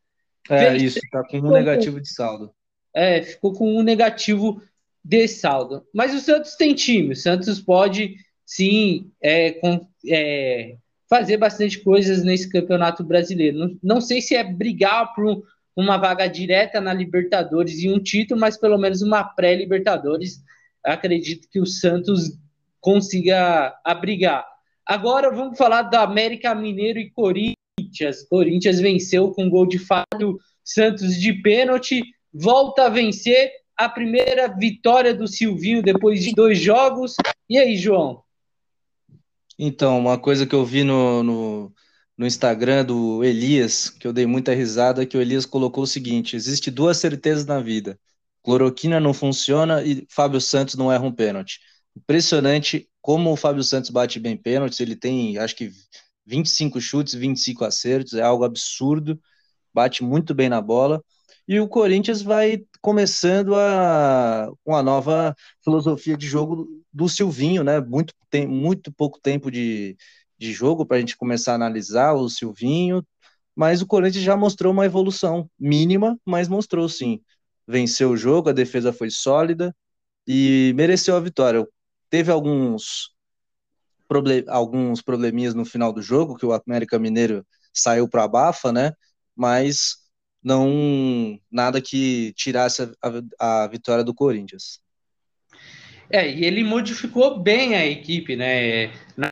É 0.49 0.77
isso, 0.77 1.01
tá 1.11 1.25
com 1.25 1.39
um 1.39 1.51
negativo 1.51 2.01
de 2.01 2.13
saldo 2.13 2.53
é, 2.95 3.23
ficou 3.23 3.53
com 3.53 3.77
um 3.77 3.83
negativo 3.83 4.63
de 5.05 5.27
saldo. 5.29 5.87
Mas 5.95 6.15
o 6.15 6.21
Santos 6.21 6.55
tem 6.57 6.75
time, 6.75 7.13
o 7.13 7.17
Santos 7.17 7.61
pode 7.61 8.17
sim 8.45 9.11
é, 9.23 9.53
com, 9.53 9.87
é, 10.09 10.77
fazer 11.09 11.37
bastante 11.37 11.79
coisas 11.79 12.25
nesse 12.25 12.49
campeonato 12.49 13.05
brasileiro. 13.05 13.59
Não, 13.59 13.79
não 13.83 14.01
sei 14.01 14.21
se 14.21 14.35
é 14.35 14.45
brigar 14.45 15.15
por 15.15 15.43
uma 15.81 15.97
vaga 15.97 16.27
direta 16.27 16.81
na 16.81 16.93
Libertadores 16.93 17.83
e 17.83 17.91
um 17.91 17.99
título, 17.99 18.41
mas 18.41 18.57
pelo 18.57 18.79
menos 18.79 19.03
uma 19.03 19.25
pré-Libertadores. 19.25 20.43
Acredito 20.85 21.49
que 21.51 21.61
o 21.61 21.67
Santos 21.67 22.39
consiga 22.81 23.79
abrigar. 23.85 24.47
Agora 24.87 25.31
vamos 25.31 25.59
falar 25.59 25.83
da 25.83 26.03
América 26.03 26.55
Mineiro 26.55 26.99
e 26.99 27.11
Corinthians. 27.11 28.23
Corinthians 28.29 28.81
venceu 28.81 29.31
com 29.33 29.51
gol 29.51 29.67
de 29.67 29.79
Fábio 29.79 30.39
Santos 30.65 31.17
de 31.17 31.33
pênalti 31.33 32.03
volta 32.33 32.87
a 32.87 32.89
vencer 32.89 33.51
a 33.77 33.89
primeira 33.89 34.47
vitória 34.49 35.15
do 35.15 35.27
Silvinho 35.27 35.83
depois 35.83 36.23
de 36.23 36.33
dois 36.33 36.59
jogos. 36.59 37.17
E 37.49 37.59
aí, 37.59 37.77
João? 37.77 38.23
Então, 39.59 39.99
uma 39.99 40.19
coisa 40.19 40.47
que 40.47 40.55
eu 40.55 40.65
vi 40.65 40.85
no, 40.85 41.23
no, 41.23 41.73
no 42.21 42.27
Instagram 42.27 42.85
do 42.85 43.25
Elias, 43.25 43.89
que 43.89 44.07
eu 44.07 44.13
dei 44.13 44.27
muita 44.27 44.55
risada, 44.55 45.07
que 45.07 45.17
o 45.17 45.23
Elias 45.23 45.47
colocou 45.47 45.85
o 45.85 45.87
seguinte: 45.87 46.37
existe 46.37 46.71
duas 46.71 46.99
certezas 46.99 47.47
na 47.47 47.61
vida. 47.61 47.99
Cloroquina 48.43 49.01
não 49.01 49.15
funciona 49.15 49.83
e 49.83 50.07
Fábio 50.11 50.39
Santos 50.39 50.75
não 50.75 50.93
erra 50.93 51.07
um 51.07 51.13
pênalti. 51.13 51.61
Impressionante 51.97 52.87
como 53.01 53.33
o 53.33 53.37
Fábio 53.37 53.65
Santos 53.65 53.89
bate 53.89 54.21
bem 54.21 54.37
pênaltis, 54.37 54.81
ele 54.81 54.97
tem 54.97 55.39
acho 55.39 55.57
que 55.57 55.73
25 56.27 56.79
chutes, 56.79 57.15
25 57.15 57.65
acertos, 57.65 58.13
é 58.13 58.21
algo 58.21 58.45
absurdo, 58.45 59.19
bate 59.73 60.05
muito 60.05 60.35
bem 60.35 60.51
na 60.51 60.61
bola. 60.61 61.03
E 61.49 61.59
o 61.59 61.67
Corinthians 61.67 62.21
vai 62.21 62.63
começando 62.83 63.55
a 63.55 64.53
uma 64.65 64.83
nova 64.83 65.35
filosofia 65.65 66.19
de 66.19 66.27
jogo 66.27 66.69
do 66.93 67.09
Silvinho, 67.09 67.65
né? 67.65 67.81
Muito, 67.81 68.13
tem 68.29 68.47
muito 68.47 68.93
pouco 68.93 69.19
tempo 69.21 69.51
de, 69.51 69.97
de 70.41 70.53
jogo 70.55 70.87
para 70.87 70.97
a 70.97 71.01
gente 71.01 71.19
começar 71.19 71.53
a 71.53 71.55
analisar 71.57 72.15
o 72.15 72.29
Silvinho, 72.29 73.07
mas 73.55 73.83
o 73.83 73.87
Corinthians 73.87 74.25
já 74.25 74.35
mostrou 74.35 74.73
uma 74.73 74.87
evolução 74.87 75.51
mínima, 75.59 76.19
mas 76.25 76.49
mostrou 76.49 76.89
sim. 76.89 77.21
Venceu 77.69 78.11
o 78.11 78.17
jogo, 78.17 78.49
a 78.49 78.53
defesa 78.53 78.91
foi 78.91 79.11
sólida 79.11 79.77
e 80.27 80.73
mereceu 80.75 81.15
a 81.15 81.21
vitória. 81.21 81.67
Teve 82.09 82.33
alguns, 82.33 83.15
problem, 84.09 84.45
alguns 84.49 85.03
probleminhas 85.03 85.55
no 85.55 85.67
final 85.67 85.93
do 85.93 86.01
jogo, 86.01 86.37
que 86.37 86.47
o 86.47 86.55
América 86.55 86.99
Mineiro 86.99 87.47
saiu 87.73 88.09
para 88.09 88.25
a 88.25 88.29
bafa, 88.29 88.73
né? 88.73 88.93
Mas 89.37 89.97
não 90.43 91.39
nada 91.51 91.83
que 91.83 92.33
tirasse 92.35 92.83
a, 92.83 93.65
a 93.65 93.67
vitória 93.69 94.03
do 94.03 94.15
Corinthians. 94.15 94.81
É, 96.11 96.29
e 96.29 96.45
ele 96.45 96.65
modificou 96.65 97.39
bem 97.39 97.77
a 97.77 97.87
equipe, 97.87 98.35
né? 98.35 98.89
Na 99.17 99.30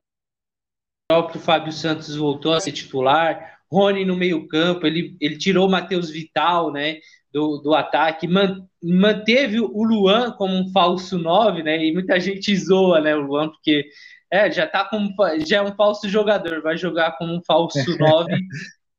que 1.30 1.38
o 1.38 1.40
Fábio 1.40 1.72
Santos 1.72 2.14
voltou 2.14 2.52
a 2.52 2.60
ser 2.60 2.72
titular, 2.72 3.60
Rony 3.72 4.04
no 4.04 4.14
meio-campo, 4.14 4.86
ele, 4.86 5.16
ele 5.18 5.38
tirou 5.38 5.66
o 5.66 5.70
Matheus 5.70 6.10
Vital, 6.10 6.70
né? 6.70 6.98
Do, 7.32 7.58
do 7.58 7.74
ataque, 7.74 8.28
man, 8.28 8.66
manteve 8.82 9.58
o 9.58 9.82
Luan 9.82 10.32
como 10.32 10.54
um 10.54 10.70
falso 10.70 11.18
9, 11.18 11.62
né? 11.62 11.82
E 11.82 11.92
muita 11.92 12.20
gente 12.20 12.54
zoa, 12.56 13.00
né? 13.00 13.16
O 13.16 13.20
Luan, 13.20 13.48
porque 13.48 13.86
é, 14.30 14.50
já 14.50 14.66
tá 14.66 14.84
como 14.84 15.14
já 15.46 15.58
é 15.58 15.62
um 15.62 15.74
falso 15.74 16.08
jogador, 16.08 16.60
vai 16.60 16.76
jogar 16.76 17.12
como 17.16 17.34
um 17.34 17.42
falso 17.42 17.78
9, 17.98 18.38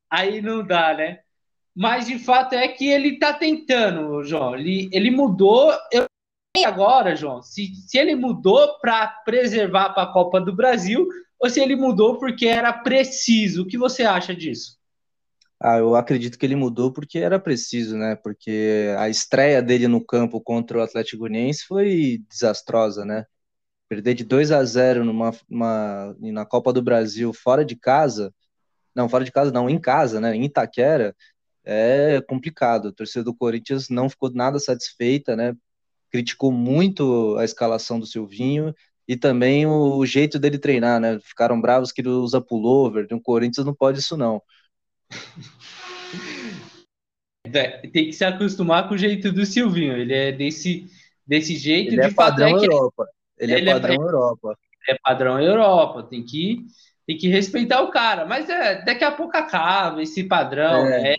aí 0.09 0.41
não 0.41 0.65
dá, 0.65 0.95
né? 0.95 1.19
mas 1.75 2.07
de 2.07 2.19
fato 2.19 2.55
é 2.55 2.67
que 2.67 2.89
ele 2.89 3.13
está 3.13 3.31
tentando, 3.31 4.21
João. 4.23 4.55
Ele, 4.55 4.89
ele 4.91 5.09
mudou. 5.09 5.71
Eu 5.93 6.05
agora, 6.65 7.15
João, 7.15 7.41
se, 7.41 7.73
se 7.87 7.97
ele 7.97 8.15
mudou 8.15 8.79
para 8.81 9.07
preservar 9.23 9.91
para 9.93 10.03
a 10.03 10.11
Copa 10.11 10.41
do 10.41 10.53
Brasil 10.53 11.07
ou 11.39 11.49
se 11.49 11.61
ele 11.61 11.75
mudou 11.75 12.19
porque 12.19 12.47
era 12.47 12.73
preciso. 12.73 13.63
O 13.63 13.65
que 13.65 13.77
você 13.77 14.03
acha 14.03 14.35
disso? 14.35 14.77
Ah, 15.61 15.77
eu 15.77 15.95
acredito 15.95 16.37
que 16.37 16.45
ele 16.45 16.55
mudou 16.55 16.91
porque 16.91 17.19
era 17.19 17.39
preciso, 17.39 17.97
né? 17.97 18.15
Porque 18.15 18.93
a 18.97 19.09
estreia 19.09 19.61
dele 19.61 19.87
no 19.87 20.03
campo 20.03 20.39
contra 20.39 20.77
o 20.77 20.81
Atlético 20.81 21.19
Goianiense 21.19 21.65
foi 21.65 22.21
desastrosa, 22.29 23.03
né? 23.05 23.25
Perder 23.89 24.13
de 24.13 24.23
2 24.23 24.51
a 24.51 24.63
0 24.63 25.03
numa, 25.03 25.31
uma, 25.49 26.15
na 26.19 26.45
Copa 26.45 26.71
do 26.71 26.81
Brasil 26.81 27.33
fora 27.33 27.65
de 27.65 27.75
casa, 27.75 28.33
não, 28.95 29.09
fora 29.09 29.25
de 29.25 29.31
casa 29.31 29.51
não, 29.51 29.69
em 29.69 29.79
casa, 29.79 30.21
né? 30.21 30.35
Em 30.35 30.45
Itaquera, 30.45 31.15
é 31.65 32.21
complicado. 32.21 32.89
A 32.89 32.93
torcida 32.93 33.23
do 33.23 33.35
Corinthians 33.35 33.89
não 33.89 34.09
ficou 34.09 34.31
nada 34.31 34.59
satisfeita, 34.59 35.35
né? 35.35 35.55
Criticou 36.11 36.51
muito 36.51 37.37
a 37.37 37.43
escalação 37.45 37.99
do 37.99 38.05
Silvinho 38.05 38.73
e 39.09 39.17
também 39.17 39.65
o, 39.65 40.05
jeito 40.05 40.37
dele 40.37 40.59
treinar, 40.59 40.99
né? 40.99 41.19
Ficaram 41.23 41.59
bravos 41.59 41.91
que 41.91 41.99
ele 41.99 42.09
usa 42.09 42.39
pullover. 42.39 43.07
No 43.09 43.19
Corinthians 43.19 43.65
não 43.65 43.73
pode 43.73 43.99
isso, 43.99 44.15
não. 44.15 44.39
É, 47.51 47.87
tem 47.87 48.05
que 48.05 48.13
se 48.13 48.23
acostumar 48.23 48.87
com 48.87 48.93
o 48.93 48.97
jeito 48.97 49.31
do 49.31 49.43
Silvinho. 49.43 49.97
Ele 49.97 50.13
é 50.13 50.31
desse, 50.31 50.85
desse 51.25 51.55
jeito. 51.55 51.93
Ele 51.93 52.01
é 52.01 52.13
padrão 52.13 52.49
é 52.49 52.51
Europa. 52.51 53.07
Ele, 53.39 53.53
ele, 53.53 53.69
é, 53.69 53.71
é 53.71 53.73
padrão 53.73 53.95
é, 53.95 53.97
Europa. 53.97 54.57
É 54.87 54.95
padrão 55.01 55.41
Europa. 55.41 56.03
Tem 56.03 56.23
que, 56.23 56.59
tem 57.07 57.17
que 57.17 57.27
respeitar 57.27 57.81
o 57.81 57.89
cara. 57.89 58.25
Mas 58.27 58.47
é, 58.49 58.83
daqui 58.83 59.03
a 59.03 59.11
pouco 59.11 59.35
acaba 59.35 60.03
esse 60.03 60.25
padrão. 60.25 60.85
É. 60.85 61.15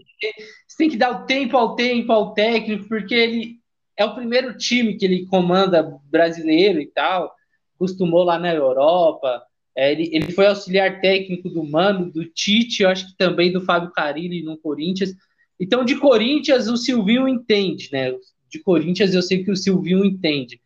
você 0.69 0.77
tem 0.79 0.89
que 0.89 0.97
dar 0.97 1.11
o 1.11 1.27
tempo 1.27 1.57
ao 1.57 1.75
tempo 1.75 2.13
ao 2.13 2.33
técnico, 2.33 2.87
porque 2.87 3.15
ele 3.15 3.59
é 3.97 4.05
o 4.05 4.15
primeiro 4.15 4.57
time 4.57 4.97
que 4.97 5.05
ele 5.05 5.27
comanda 5.27 5.99
brasileiro 6.09 6.81
e 6.81 6.87
tal 6.87 7.35
costumou 7.81 8.23
lá 8.23 8.39
na 8.39 8.53
Europa. 8.53 9.43
É, 9.75 9.91
ele, 9.91 10.11
ele 10.13 10.31
foi 10.33 10.47
auxiliar 10.47 11.01
técnico 11.01 11.49
do 11.49 11.65
Mano, 11.65 12.13
do 12.13 12.27
Tite, 12.27 12.83
eu 12.83 12.91
acho 12.91 13.09
que 13.09 13.17
também 13.17 13.51
do 13.51 13.63
Fábio 13.63 13.91
Carilli 13.91 14.43
no 14.43 14.59
Corinthians. 14.59 15.15
Então, 15.59 15.85
de 15.85 15.97
Corinthians, 15.97 16.69
o 16.69 16.77
Silvinho 16.77 17.27
entende, 17.27 17.89
né? 17.91 18.13
De 18.51 18.59
Corinthians, 18.63 19.15
eu 19.15 19.23
sei 19.23 19.43
que 19.43 19.51
o 19.51 19.57
Silvinho 19.57 20.05
entende. 20.05 20.61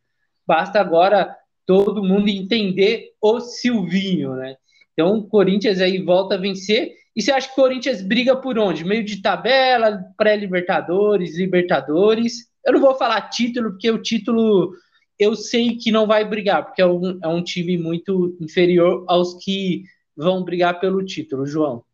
Basta 0.45 0.81
agora 0.81 1.35
todo 1.65 2.03
mundo 2.03 2.29
entender 2.29 3.13
o 3.21 3.39
Silvinho, 3.41 4.35
né? 4.35 4.57
Então, 4.93 5.19
o 5.19 5.29
Corinthians 5.29 5.81
aí 5.81 6.03
volta 6.03 6.35
a 6.35 6.39
vencer. 6.39 6.93
E 7.15 7.23
você 7.23 7.31
acha 7.31 7.47
que 7.47 7.53
o 7.53 7.63
Corinthians 7.63 8.03
briga 8.03 8.35
por 8.35 8.59
onde? 8.59 8.85
Meio 8.85 9.05
de 9.05 9.23
tabela, 9.23 10.03
pré-Libertadores, 10.17 11.39
Libertadores. 11.39 12.49
Eu 12.67 12.73
não 12.73 12.81
vou 12.81 12.97
falar 12.97 13.29
título, 13.29 13.71
porque 13.71 13.91
o 13.91 14.03
título 14.03 14.73
eu 15.19 15.35
sei 15.35 15.77
que 15.77 15.93
não 15.93 16.07
vai 16.07 16.25
brigar, 16.25 16.65
porque 16.65 16.83
é 16.83 16.87
um, 16.87 17.19
é 17.23 17.29
um 17.29 17.43
time 17.43 17.79
muito 17.79 18.37
inferior 18.41 19.05
aos 19.07 19.35
que 19.43 19.85
vão 20.17 20.45
brigar 20.45 20.81
pelo 20.81 21.05
título, 21.05 21.47
João. 21.47 21.85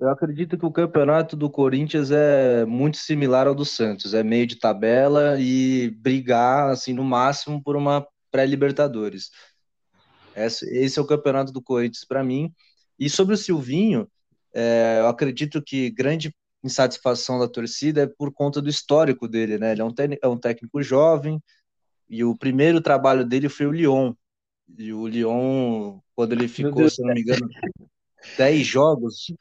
Eu 0.00 0.08
acredito 0.08 0.58
que 0.58 0.66
o 0.66 0.72
campeonato 0.72 1.36
do 1.36 1.48
Corinthians 1.48 2.10
é 2.10 2.64
muito 2.64 2.96
similar 2.96 3.46
ao 3.46 3.54
do 3.54 3.64
Santos, 3.64 4.14
é 4.14 4.22
meio 4.22 4.46
de 4.46 4.56
tabela 4.56 5.36
e 5.38 5.90
brigar 5.90 6.70
assim 6.70 6.92
no 6.92 7.04
máximo 7.04 7.62
por 7.62 7.76
uma 7.76 8.04
pré-Libertadores. 8.30 9.30
Esse 10.34 10.98
é 10.98 11.02
o 11.02 11.06
campeonato 11.06 11.52
do 11.52 11.62
Corinthians 11.62 12.04
para 12.04 12.24
mim. 12.24 12.52
E 12.98 13.08
sobre 13.08 13.34
o 13.34 13.38
Silvinho, 13.38 14.08
é, 14.54 14.96
eu 15.00 15.06
acredito 15.06 15.62
que 15.62 15.90
grande 15.90 16.34
insatisfação 16.64 17.38
da 17.38 17.48
torcida 17.48 18.02
é 18.02 18.06
por 18.06 18.32
conta 18.32 18.60
do 18.60 18.68
histórico 18.68 19.28
dele, 19.28 19.58
né? 19.58 19.72
Ele 19.72 19.82
é 19.82 19.84
um, 19.84 19.94
é 20.22 20.28
um 20.28 20.38
técnico 20.38 20.82
jovem, 20.82 21.40
e 22.12 22.22
o 22.22 22.36
primeiro 22.36 22.78
trabalho 22.82 23.24
dele 23.24 23.48
foi 23.48 23.64
o 23.64 23.72
Lyon. 23.72 24.12
E 24.76 24.92
o 24.92 25.06
Lyon, 25.06 25.98
quando 26.14 26.32
ele 26.32 26.46
ficou, 26.46 26.86
se 26.90 27.00
não 27.00 27.14
me 27.14 27.22
engano, 27.22 27.48
10 28.36 28.66
jogos, 28.66 29.32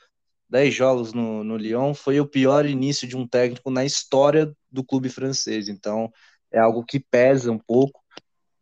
10 0.50 0.74
jogos 0.74 1.12
no, 1.12 1.44
no 1.44 1.58
Lyon, 1.58 1.94
foi 1.94 2.22
o 2.22 2.26
pior 2.26 2.66
início 2.66 3.06
de 3.06 3.18
um 3.18 3.28
técnico 3.28 3.70
na 3.70 3.84
história 3.84 4.56
do 4.72 4.86
clube 4.86 5.10
francês. 5.10 5.68
Então, 5.68 6.10
é 6.50 6.60
algo 6.60 6.82
que 6.86 6.98
pesa 6.98 7.52
um 7.52 7.60
pouco, 7.60 8.02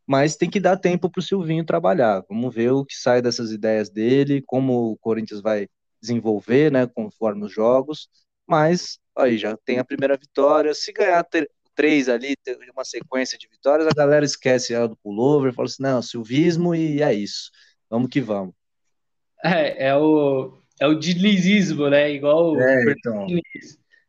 mas 0.08 0.36
tem 0.36 0.50
que 0.50 0.60
dar 0.60 0.78
tempo 0.78 1.08
para 1.08 1.19
o 1.19 1.24
Silvinho 1.24 1.63
trabalhar. 1.63 2.26
Vamos 2.28 2.52
ver 2.54 2.72
o 2.72 2.84
que 2.84 2.95
sai 2.95 3.22
dessas 3.22 3.52
ideias 3.52 3.91
dele, 3.91 4.41
como 4.41 4.91
o 4.91 4.98
Corinthians 4.98 5.39
vai 5.39 5.67
desenvolver, 6.02 6.72
né, 6.72 6.88
conforme 6.88 7.45
os 7.45 7.54
jogos. 7.54 8.10
Mas 8.48 8.98
aí 9.15 9.38
já 9.38 9.56
tem 9.56 9.78
a 9.78 9.86
primeira 9.86 10.17
vitória. 10.17 10.74
Se 10.74 10.91
ganhar 10.91 11.24
três 11.80 12.10
ali, 12.10 12.36
uma 12.74 12.84
sequência 12.84 13.38
de 13.38 13.48
vitórias, 13.48 13.88
a 13.88 13.96
galera 13.96 14.26
esquece 14.26 14.74
ela 14.74 14.89
do 14.89 14.98
pullover, 14.98 15.54
fala 15.54 15.65
assim, 15.65 15.82
não, 15.82 16.02
silvismo 16.02 16.76
e 16.76 17.02
é 17.02 17.13
isso. 17.13 17.50
Vamos 17.89 18.10
que 18.10 18.20
vamos. 18.20 18.54
É, 19.42 19.88
é 19.88 19.96
o, 19.96 20.62
é 20.78 20.86
o 20.86 20.94
dinizismo, 20.94 21.89
né? 21.89 22.12
Igual 22.12 22.60
é, 22.60 22.92
então. 22.92 23.28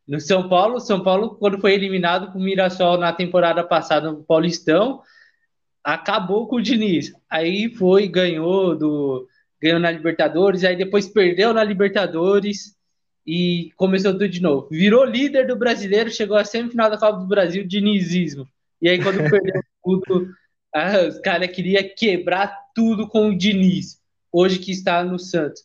no 0.05 0.21
São 0.21 0.49
Paulo, 0.49 0.81
São 0.81 1.01
Paulo, 1.05 1.37
quando 1.37 1.61
foi 1.61 1.73
eliminado 1.73 2.33
com 2.33 2.41
o 2.41 2.43
Mirassol 2.43 2.99
na 2.99 3.13
temporada 3.13 3.63
passada 3.63 4.11
no 4.11 4.25
Paulistão, 4.25 5.01
acabou 5.85 6.49
com 6.49 6.57
o 6.57 6.63
Diniz. 6.63 7.13
Aí 7.31 7.73
foi, 7.73 8.09
ganhou 8.09 8.77
do 8.77 9.29
ganhou 9.63 9.79
na 9.79 9.93
Libertadores, 9.93 10.65
aí 10.65 10.75
depois 10.75 11.07
perdeu 11.07 11.55
na 11.55 11.63
Libertadores 11.63 12.75
e 13.27 13.71
começou 13.77 14.13
tudo 14.13 14.29
de 14.29 14.41
novo. 14.41 14.69
Virou 14.71 15.05
líder 15.05 15.47
do 15.47 15.57
brasileiro, 15.57 16.11
chegou 16.11 16.37
à 16.37 16.45
semifinal 16.45 16.91
da 16.91 16.99
Copa 16.99 17.19
do 17.19 17.27
Brasil, 17.27 17.67
dinizismo. 17.67 18.47
E 18.81 18.89
aí, 18.89 19.03
quando 19.03 19.19
perdeu 19.31 19.63
tudo, 19.83 20.29
ah, 20.75 21.07
os 21.09 21.19
caras 21.21 21.51
queriam 21.51 21.85
quebrar 21.97 22.57
tudo 22.75 23.07
com 23.09 23.29
o 23.29 23.37
Diniz, 23.37 23.99
hoje 24.33 24.59
que 24.59 24.73
está 24.73 25.05
no 25.05 25.19
Santos. 25.19 25.63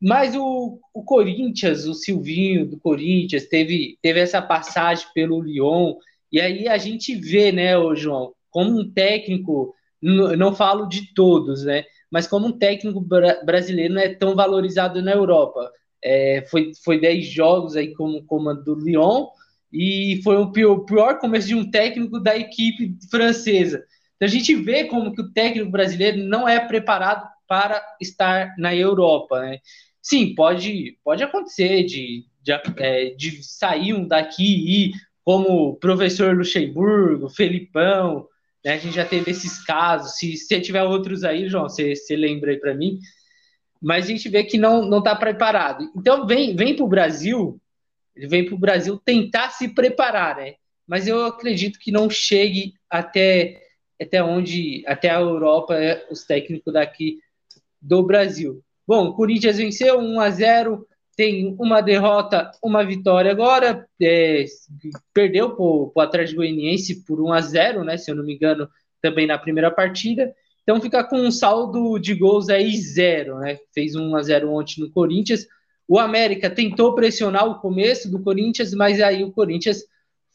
Mas 0.00 0.34
o, 0.34 0.80
o 0.94 1.04
Corinthians, 1.04 1.86
o 1.86 1.94
Silvinho 1.94 2.66
do 2.66 2.78
Corinthians, 2.78 3.46
teve, 3.46 3.98
teve 4.00 4.18
essa 4.18 4.40
passagem 4.40 5.06
pelo 5.14 5.42
Lyon, 5.42 5.94
e 6.32 6.40
aí 6.40 6.66
a 6.66 6.78
gente 6.78 7.14
vê, 7.14 7.52
né, 7.52 7.76
ô 7.76 7.94
João, 7.94 8.32
como 8.50 8.80
um 8.80 8.90
técnico, 8.90 9.74
não, 10.00 10.34
não 10.36 10.54
falo 10.54 10.86
de 10.86 11.12
todos, 11.12 11.64
né, 11.64 11.84
mas 12.10 12.26
como 12.26 12.46
um 12.46 12.58
técnico 12.58 13.00
brasileiro 13.44 13.94
não 13.94 14.00
é 14.00 14.08
tão 14.08 14.34
valorizado 14.34 15.02
na 15.02 15.12
Europa. 15.12 15.70
É, 16.02 16.46
foi, 16.50 16.72
foi 16.82 17.00
10 17.00 17.26
jogos 17.26 17.76
aí 17.76 17.92
como 17.94 18.24
comando 18.24 18.64
do 18.64 18.74
Lyon 18.74 19.26
e 19.72 20.20
foi 20.24 20.36
o 20.36 20.50
pior, 20.50 20.80
pior 20.80 21.18
começo 21.18 21.48
de 21.48 21.54
um 21.54 21.70
técnico 21.70 22.18
da 22.18 22.36
equipe 22.36 22.96
francesa. 23.10 23.84
Então 24.16 24.26
a 24.26 24.30
gente 24.30 24.54
vê 24.54 24.84
como 24.84 25.14
que 25.14 25.22
o 25.22 25.32
técnico 25.32 25.70
brasileiro 25.70 26.18
não 26.18 26.48
é 26.48 26.58
preparado 26.60 27.28
para 27.46 27.82
estar 28.00 28.54
na 28.58 28.74
Europa, 28.74 29.40
né? 29.40 29.58
Sim, 30.02 30.34
pode, 30.34 30.98
pode 31.04 31.22
acontecer 31.22 31.84
de, 31.84 32.24
de, 32.42 32.52
é, 32.78 33.10
de 33.10 33.42
sair 33.42 33.92
um 33.92 34.06
daqui 34.06 34.44
e 34.44 34.86
ir, 34.86 34.92
como 35.24 35.70
o 35.70 35.76
professor 35.76 36.36
Luxemburgo, 36.36 37.28
Felipão, 37.28 38.26
né? 38.64 38.74
A 38.74 38.78
gente 38.78 38.94
já 38.94 39.04
teve 39.04 39.30
esses 39.30 39.62
casos. 39.64 40.16
Se, 40.16 40.36
se 40.36 40.60
tiver 40.60 40.82
outros 40.82 41.24
aí, 41.24 41.48
João, 41.48 41.68
você, 41.68 41.94
você 41.94 42.16
lembra 42.16 42.50
aí 42.50 42.58
para 42.58 42.74
mim 42.74 42.98
mas 43.80 44.04
a 44.04 44.08
gente 44.08 44.28
vê 44.28 44.44
que 44.44 44.58
não 44.58 44.84
não 44.84 44.98
está 44.98 45.14
preparado. 45.14 45.90
Então 45.96 46.26
vem 46.26 46.54
vem 46.54 46.76
para 46.76 46.84
o 46.84 46.88
Brasil, 46.88 47.60
ele 48.14 48.28
vem 48.28 48.44
para 48.44 48.54
o 48.54 48.58
Brasil 48.58 48.98
tentar 49.04 49.50
se 49.50 49.68
preparar, 49.68 50.36
né? 50.36 50.54
Mas 50.86 51.06
eu 51.06 51.24
acredito 51.24 51.78
que 51.78 51.92
não 51.92 52.10
chegue 52.10 52.74
até 52.88 53.62
até 54.00 54.22
onde 54.22 54.82
até 54.86 55.10
a 55.10 55.20
Europa 55.20 55.74
é 55.74 56.06
os 56.10 56.24
técnicos 56.24 56.72
daqui 56.72 57.18
do 57.80 58.02
Brasil. 58.02 58.62
Bom, 58.86 59.08
o 59.08 59.14
Corinthians 59.14 59.58
venceu 59.58 59.98
1 60.00 60.20
a 60.20 60.30
0, 60.30 60.86
tem 61.16 61.54
uma 61.58 61.80
derrota, 61.80 62.50
uma 62.62 62.84
vitória 62.84 63.30
agora, 63.30 63.86
é, 64.02 64.44
perdeu 65.14 65.54
para 65.54 65.62
o 65.62 65.92
Atlético 66.00 66.38
Goianiense 66.38 67.04
por 67.04 67.20
1 67.20 67.32
a 67.32 67.40
0, 67.40 67.84
né? 67.84 67.96
Se 67.96 68.10
eu 68.10 68.16
não 68.16 68.24
me 68.24 68.34
engano, 68.34 68.68
também 69.00 69.26
na 69.26 69.38
primeira 69.38 69.70
partida. 69.70 70.34
Então 70.70 70.80
fica 70.80 71.02
com 71.02 71.16
um 71.16 71.32
saldo 71.32 71.98
de 71.98 72.14
gols 72.14 72.48
aí 72.48 72.76
zero, 72.76 73.40
né? 73.40 73.58
Fez 73.74 73.96
1 73.96 74.14
a 74.14 74.22
0 74.22 74.52
ontem 74.52 74.80
no 74.80 74.88
Corinthians. 74.88 75.44
O 75.88 75.98
América 75.98 76.48
tentou 76.48 76.94
pressionar 76.94 77.44
o 77.44 77.58
começo 77.58 78.08
do 78.08 78.22
Corinthians, 78.22 78.72
mas 78.72 79.00
aí 79.00 79.24
o 79.24 79.32
Corinthians 79.32 79.82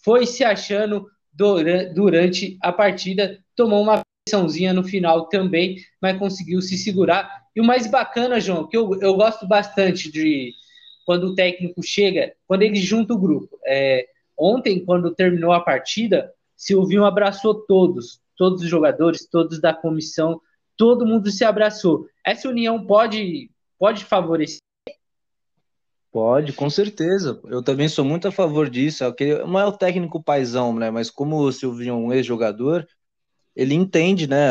foi 0.04 0.26
se 0.26 0.44
achando 0.44 1.08
durante 1.34 2.58
a 2.62 2.74
partida, 2.74 3.40
tomou 3.56 3.82
uma 3.82 4.02
pressãozinha 4.26 4.74
no 4.74 4.84
final 4.84 5.30
também, 5.30 5.78
mas 6.02 6.20
conseguiu 6.20 6.62
se 6.62 6.78
segurar. 6.78 7.32
E 7.56 7.62
o 7.62 7.64
mais 7.64 7.88
bacana, 7.88 8.38
João, 8.42 8.68
que 8.68 8.76
eu, 8.76 8.94
eu 9.00 9.16
gosto 9.16 9.48
bastante 9.48 10.12
de 10.12 10.52
quando 11.06 11.28
o 11.28 11.36
técnico 11.36 11.82
chega, 11.82 12.34
quando 12.46 12.64
ele 12.64 12.76
junta 12.76 13.14
o 13.14 13.18
grupo. 13.18 13.58
É, 13.66 14.06
ontem, 14.38 14.84
quando 14.84 15.16
terminou 15.16 15.54
a 15.54 15.62
partida, 15.62 16.30
Silvinho 16.58 17.06
abraçou 17.06 17.66
todos, 17.66 18.20
todos 18.38 18.62
os 18.62 18.70
jogadores, 18.70 19.28
todos 19.28 19.60
da 19.60 19.74
comissão, 19.74 20.40
todo 20.78 21.06
mundo 21.06 21.32
se 21.32 21.44
abraçou. 21.44 22.08
Essa 22.26 22.50
união 22.50 22.86
pode, 22.86 23.50
pode 23.80 24.04
favorecer? 24.04 24.60
Pode, 26.12 26.54
com 26.54 26.70
certeza. 26.70 27.42
Eu 27.46 27.62
também 27.62 27.90
sou 27.90 28.06
muito 28.06 28.28
a 28.28 28.32
favor 28.32 28.70
disso. 28.70 29.04
É 29.04 29.46
não 29.46 29.60
é 29.60 29.66
o 29.66 29.78
técnico 29.78 30.24
paizão, 30.24 30.74
né? 30.74 30.90
Mas 30.90 31.10
como 31.10 31.38
o 31.38 31.52
Silvinho 31.52 31.94
é 31.94 31.98
um 31.98 32.14
ex-jogador, 32.14 32.88
ele 33.56 33.74
entende, 33.74 34.28
né, 34.28 34.46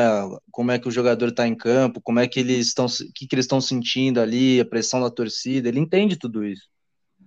como 0.51 0.73
é 0.73 0.79
que 0.79 0.88
o 0.88 0.90
jogador 0.90 1.29
está 1.29 1.47
em 1.47 1.55
campo, 1.55 2.01
como 2.01 2.20
é 2.20 2.27
que 2.27 2.40
eles 2.40 2.68
estão, 2.68 2.87
que, 3.14 3.27
que 3.27 3.35
eles 3.35 3.44
estão 3.44 3.61
sentindo 3.61 4.18
ali, 4.18 4.61
a 4.61 4.64
pressão 4.64 5.01
da 5.01 5.11
torcida, 5.11 5.68
ele 5.68 5.79
entende 5.79 6.16
tudo 6.16 6.44
isso. 6.44 6.68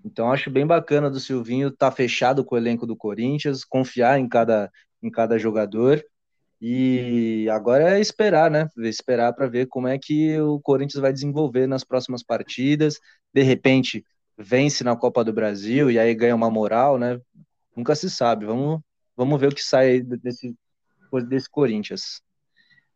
Então 0.04 0.32
acho 0.32 0.50
bem 0.50 0.66
bacana 0.66 1.10
do 1.10 1.20
Silvinho 1.20 1.68
estar 1.68 1.92
tá 1.92 1.96
fechado 1.96 2.44
com 2.44 2.56
o 2.56 2.58
elenco 2.58 2.88
do 2.88 2.96
Corinthians, 2.96 3.64
confiar 3.64 4.20
em 4.20 4.28
cada, 4.28 4.72
em 5.04 5.12
cada 5.12 5.38
jogador 5.38 6.04
e 6.60 7.48
agora 7.52 7.98
é 7.98 8.00
esperar, 8.00 8.50
né? 8.50 8.68
Esperar 8.80 9.34
para 9.34 9.48
ver 9.48 9.68
como 9.68 9.88
é 9.88 9.98
que 9.98 10.40
o 10.40 10.60
Corinthians 10.60 11.02
vai 11.02 11.14
desenvolver 11.14 11.68
nas 11.68 11.84
próximas 11.84 12.24
partidas. 12.24 13.00
De 13.34 13.44
repente 13.44 14.04
vence 14.38 14.84
na 14.84 14.96
Copa 14.96 15.24
do 15.24 15.34
Brasil 15.34 15.90
e 15.90 15.98
aí 15.98 16.14
ganha 16.14 16.36
uma 16.36 16.50
moral, 16.50 16.98
né? 16.98 17.20
Nunca 17.76 17.96
se 17.96 18.10
sabe. 18.10 18.46
Vamos, 18.46 18.82
vamos 19.16 19.40
ver 19.40 19.48
o 19.48 19.56
que 19.56 19.64
sai 19.64 20.02
desse, 20.02 20.56
desse 21.28 21.50
Corinthians. 21.50 22.22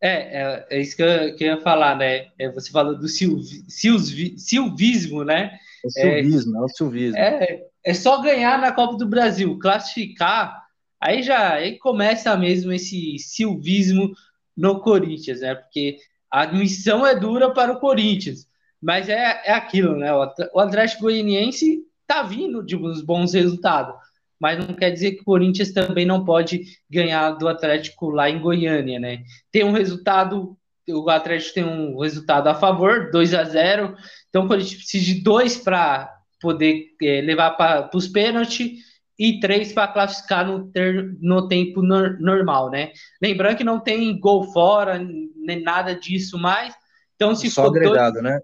É, 0.00 0.42
é, 0.42 0.66
é 0.70 0.80
isso 0.80 0.96
que 0.96 1.02
eu, 1.02 1.36
que 1.36 1.44
eu, 1.44 1.54
ia 1.54 1.60
falar, 1.60 1.96
né? 1.96 2.26
É, 2.36 2.50
você 2.50 2.72
falou 2.72 2.98
do 2.98 3.06
silvi, 3.06 3.64
silvi, 3.68 4.36
silvismo, 4.36 5.22
né? 5.22 5.56
É 5.84 5.86
o 5.86 5.90
silvismo, 5.90 6.56
é, 6.56 6.58
é 6.58 6.62
o 6.64 6.68
silvismo. 6.68 7.18
É, 7.18 7.66
é 7.84 7.94
só 7.94 8.20
ganhar 8.20 8.60
na 8.60 8.72
Copa 8.72 8.96
do 8.96 9.06
Brasil, 9.06 9.56
classificar, 9.60 10.61
aí 11.02 11.22
já 11.22 11.54
aí 11.54 11.78
começa 11.78 12.36
mesmo 12.36 12.72
esse 12.72 13.18
silvismo 13.18 14.12
no 14.56 14.80
Corinthians, 14.80 15.40
né? 15.40 15.56
Porque 15.56 15.96
a 16.30 16.46
missão 16.46 17.04
é 17.04 17.18
dura 17.18 17.52
para 17.52 17.72
o 17.72 17.80
Corinthians. 17.80 18.46
Mas 18.80 19.08
é, 19.08 19.42
é 19.44 19.52
aquilo, 19.52 19.96
né? 19.96 20.12
O 20.14 20.60
Atlético 20.60 21.02
Goianiense 21.02 21.80
tá 22.06 22.22
vindo 22.22 22.64
de 22.64 22.76
uns 22.76 23.02
bons 23.02 23.34
resultados, 23.34 23.94
mas 24.40 24.58
não 24.58 24.74
quer 24.74 24.90
dizer 24.90 25.12
que 25.12 25.22
o 25.22 25.24
Corinthians 25.24 25.72
também 25.72 26.04
não 26.04 26.24
pode 26.24 26.62
ganhar 26.90 27.30
do 27.32 27.48
Atlético 27.48 28.10
lá 28.10 28.28
em 28.30 28.40
Goiânia, 28.40 28.98
né? 28.98 29.22
Tem 29.50 29.64
um 29.64 29.72
resultado, 29.72 30.56
o 30.88 31.10
Atlético 31.10 31.54
tem 31.54 31.64
um 31.64 31.98
resultado 31.98 32.48
a 32.48 32.54
favor, 32.54 33.10
2 33.10 33.34
a 33.34 33.44
0 33.44 33.96
então 34.28 34.44
o 34.44 34.48
Corinthians 34.48 34.76
precisa 34.76 35.04
de 35.04 35.22
dois 35.22 35.56
para 35.56 36.12
poder 36.40 36.86
é, 37.00 37.20
levar 37.20 37.52
para 37.52 37.90
os 37.94 38.08
pênaltis 38.08 38.91
e 39.18 39.40
três 39.40 39.72
para 39.72 39.88
classificar 39.88 40.46
no, 40.46 40.70
ter, 40.70 41.16
no 41.20 41.48
tempo 41.48 41.82
no, 41.82 42.18
normal, 42.18 42.70
né? 42.70 42.92
Lembrando 43.20 43.56
que 43.56 43.64
não 43.64 43.78
tem 43.78 44.18
gol 44.18 44.52
fora, 44.52 44.98
nem 44.98 45.62
nada 45.62 45.94
disso 45.94 46.38
mais. 46.38 46.74
Então, 47.14 47.34
se 47.34 47.50
Só 47.50 47.66
agregado, 47.66 48.14
dois, 48.14 48.24
né? 48.24 48.40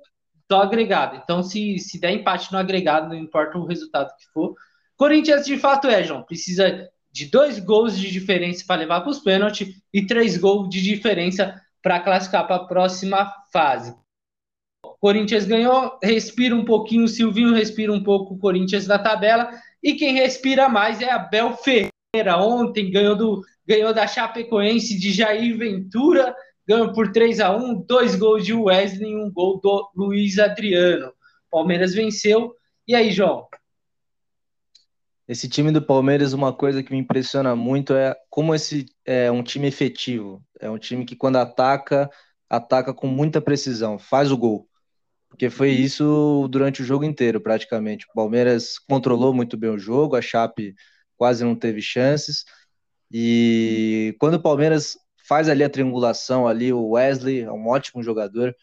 só 0.50 0.62
agregado. 0.62 1.20
Então, 1.22 1.42
se, 1.42 1.78
se 1.78 2.00
der 2.00 2.12
empate 2.12 2.52
no 2.52 2.58
agregado, 2.58 3.08
não 3.08 3.16
importa 3.16 3.58
o 3.58 3.66
resultado 3.66 4.14
que 4.16 4.26
for. 4.32 4.54
Corinthians, 4.96 5.46
de 5.46 5.58
fato, 5.58 5.88
é, 5.88 6.02
João. 6.02 6.22
Precisa 6.22 6.88
de 7.10 7.26
dois 7.26 7.58
gols 7.58 7.98
de 7.98 8.10
diferença 8.10 8.64
para 8.66 8.80
levar 8.80 9.00
para 9.00 9.10
os 9.10 9.20
pênaltis 9.20 9.74
e 9.92 10.06
três 10.06 10.36
gols 10.36 10.68
de 10.68 10.82
diferença 10.82 11.60
para 11.82 12.00
classificar 12.00 12.46
para 12.46 12.56
a 12.56 12.66
próxima 12.66 13.32
fase. 13.52 13.94
Corinthians 15.00 15.44
ganhou, 15.44 15.98
respira 16.02 16.54
um 16.54 16.64
pouquinho, 16.64 17.04
o 17.04 17.08
Silvinho 17.08 17.54
respira 17.54 17.92
um 17.92 18.02
pouco 18.02 18.34
o 18.34 18.38
Corinthians 18.38 18.86
na 18.86 18.98
tabela. 18.98 19.50
E 19.82 19.94
quem 19.94 20.14
respira 20.14 20.68
mais 20.68 21.00
é 21.00 21.10
Abel 21.10 21.56
Ferreira. 21.56 22.36
Ontem 22.38 22.90
ganhou, 22.90 23.16
do, 23.16 23.42
ganhou 23.66 23.92
da 23.94 24.06
Chapecoense 24.06 24.98
de 24.98 25.12
Jair 25.12 25.56
Ventura 25.56 26.34
ganhou 26.68 26.92
por 26.92 27.10
3 27.10 27.40
a 27.40 27.56
1 27.56 27.80
dois 27.86 28.14
gols 28.14 28.44
de 28.44 28.52
Wesley 28.52 29.12
e 29.12 29.16
um 29.16 29.32
gol 29.32 29.58
do 29.58 29.90
Luiz 29.96 30.38
Adriano. 30.38 31.10
Palmeiras 31.50 31.94
venceu. 31.94 32.54
E 32.86 32.94
aí, 32.94 33.10
João? 33.10 33.48
Esse 35.26 35.48
time 35.48 35.72
do 35.72 35.80
Palmeiras, 35.80 36.34
uma 36.34 36.52
coisa 36.52 36.82
que 36.82 36.92
me 36.92 36.98
impressiona 36.98 37.56
muito 37.56 37.94
é 37.94 38.14
como 38.28 38.54
esse 38.54 38.84
é 39.04 39.30
um 39.30 39.42
time 39.42 39.66
efetivo. 39.66 40.44
É 40.60 40.68
um 40.68 40.78
time 40.78 41.06
que, 41.06 41.16
quando 41.16 41.36
ataca, 41.36 42.10
ataca 42.50 42.92
com 42.92 43.06
muita 43.06 43.40
precisão, 43.40 43.98
faz 43.98 44.30
o 44.30 44.36
gol. 44.36 44.67
Porque 45.28 45.50
foi 45.50 45.70
isso 45.70 46.48
durante 46.50 46.82
o 46.82 46.84
jogo 46.84 47.04
inteiro, 47.04 47.40
praticamente. 47.40 48.06
O 48.06 48.12
Palmeiras 48.14 48.78
controlou 48.78 49.32
muito 49.34 49.56
bem 49.56 49.70
o 49.70 49.78
jogo, 49.78 50.16
a 50.16 50.22
Chape 50.22 50.74
quase 51.16 51.44
não 51.44 51.54
teve 51.54 51.82
chances. 51.82 52.44
E 53.12 54.16
quando 54.18 54.34
o 54.34 54.42
Palmeiras 54.42 54.96
faz 55.28 55.48
ali 55.48 55.62
a 55.62 55.70
triangulação 55.70 56.48
ali, 56.48 56.72
o 56.72 56.90
Wesley 56.90 57.40
é 57.40 57.52
um 57.52 57.68
ótimo 57.68 58.02
jogador, 58.02 58.54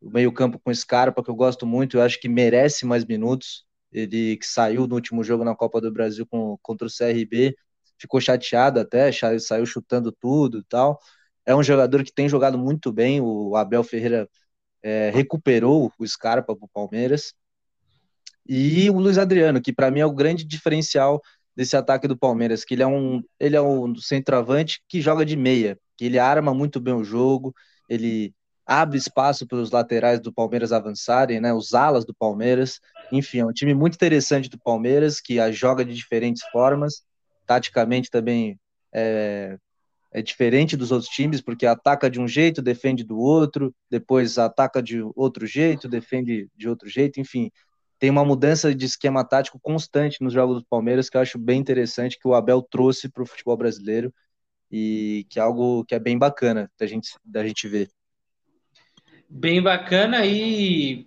o 0.00 0.10
meio-campo 0.10 0.58
com 0.58 0.74
Scarpa, 0.74 1.22
que 1.22 1.30
eu 1.30 1.34
gosto 1.34 1.66
muito, 1.66 1.96
eu 1.98 2.02
acho 2.02 2.20
que 2.20 2.28
merece 2.28 2.86
mais 2.86 3.04
minutos. 3.04 3.64
Ele 3.92 4.36
que 4.36 4.46
saiu 4.46 4.86
no 4.86 4.94
último 4.96 5.22
jogo 5.22 5.44
na 5.44 5.54
Copa 5.54 5.80
do 5.80 5.92
Brasil 5.92 6.26
com, 6.26 6.58
contra 6.62 6.86
o 6.86 6.90
CRB, 6.90 7.54
ficou 7.98 8.20
chateado 8.20 8.80
até, 8.80 9.10
saiu 9.12 9.66
chutando 9.66 10.10
tudo 10.12 10.58
e 10.58 10.64
tal. 10.64 10.98
É 11.46 11.54
um 11.54 11.62
jogador 11.62 12.02
que 12.04 12.12
tem 12.12 12.28
jogado 12.28 12.58
muito 12.58 12.92
bem, 12.92 13.20
o 13.20 13.54
Abel 13.56 13.84
Ferreira 13.84 14.28
é, 14.84 15.10
recuperou 15.10 15.90
o 15.98 16.06
Scarpa 16.06 16.54
para 16.54 16.64
o 16.64 16.68
Palmeiras. 16.68 17.34
E 18.46 18.88
o 18.90 18.98
Luiz 18.98 19.18
Adriano, 19.18 19.60
que 19.60 19.72
para 19.72 19.90
mim 19.90 20.00
é 20.00 20.06
o 20.06 20.12
grande 20.12 20.44
diferencial 20.44 21.20
desse 21.56 21.76
ataque 21.76 22.06
do 22.06 22.16
Palmeiras, 22.16 22.64
que 22.64 22.74
ele 22.74 22.82
é 22.82 22.86
um, 22.86 23.22
ele 23.40 23.56
é 23.56 23.62
um 23.62 23.96
centroavante 23.96 24.82
que 24.86 25.00
joga 25.00 25.24
de 25.24 25.36
meia 25.36 25.78
que 25.96 26.04
ele 26.04 26.18
arma 26.18 26.52
muito 26.52 26.80
bem 26.80 26.94
o 26.94 27.04
jogo, 27.04 27.54
ele 27.88 28.34
abre 28.66 28.96
espaço 28.96 29.46
para 29.46 29.58
os 29.58 29.70
laterais 29.70 30.20
do 30.20 30.32
Palmeiras 30.32 30.72
avançarem, 30.72 31.40
né, 31.40 31.52
os 31.52 31.74
alas 31.74 32.04
do 32.04 32.14
Palmeiras. 32.14 32.80
Enfim, 33.12 33.40
é 33.40 33.46
um 33.46 33.52
time 33.52 33.74
muito 33.74 33.94
interessante 33.94 34.48
do 34.48 34.58
Palmeiras, 34.58 35.20
que 35.20 35.38
joga 35.52 35.84
de 35.84 35.94
diferentes 35.94 36.42
formas, 36.50 37.04
taticamente 37.46 38.10
também 38.10 38.58
é, 38.92 39.58
é 40.14 40.22
diferente 40.22 40.76
dos 40.76 40.92
outros 40.92 41.10
times, 41.10 41.40
porque 41.40 41.66
ataca 41.66 42.08
de 42.08 42.20
um 42.20 42.28
jeito, 42.28 42.62
defende 42.62 43.02
do 43.02 43.18
outro, 43.18 43.74
depois 43.90 44.38
ataca 44.38 44.80
de 44.80 45.02
outro 45.16 45.44
jeito, 45.44 45.88
defende 45.88 46.48
de 46.54 46.68
outro 46.68 46.88
jeito, 46.88 47.20
enfim. 47.20 47.50
Tem 47.98 48.10
uma 48.10 48.24
mudança 48.24 48.72
de 48.72 48.86
esquema 48.86 49.24
tático 49.24 49.58
constante 49.60 50.22
nos 50.22 50.32
jogos 50.32 50.60
do 50.60 50.66
Palmeiras 50.68 51.10
que 51.10 51.16
eu 51.16 51.20
acho 51.20 51.36
bem 51.36 51.58
interessante 51.58 52.16
que 52.16 52.28
o 52.28 52.34
Abel 52.34 52.62
trouxe 52.62 53.08
para 53.08 53.24
o 53.24 53.26
futebol 53.26 53.56
brasileiro 53.56 54.14
e 54.70 55.26
que 55.28 55.40
é 55.40 55.42
algo 55.42 55.84
que 55.84 55.96
é 55.96 55.98
bem 55.98 56.16
bacana 56.16 56.70
da 56.78 56.86
gente, 56.86 57.10
da 57.24 57.44
gente 57.44 57.66
ver. 57.66 57.88
Bem 59.28 59.60
bacana 59.60 60.24
e 60.24 61.04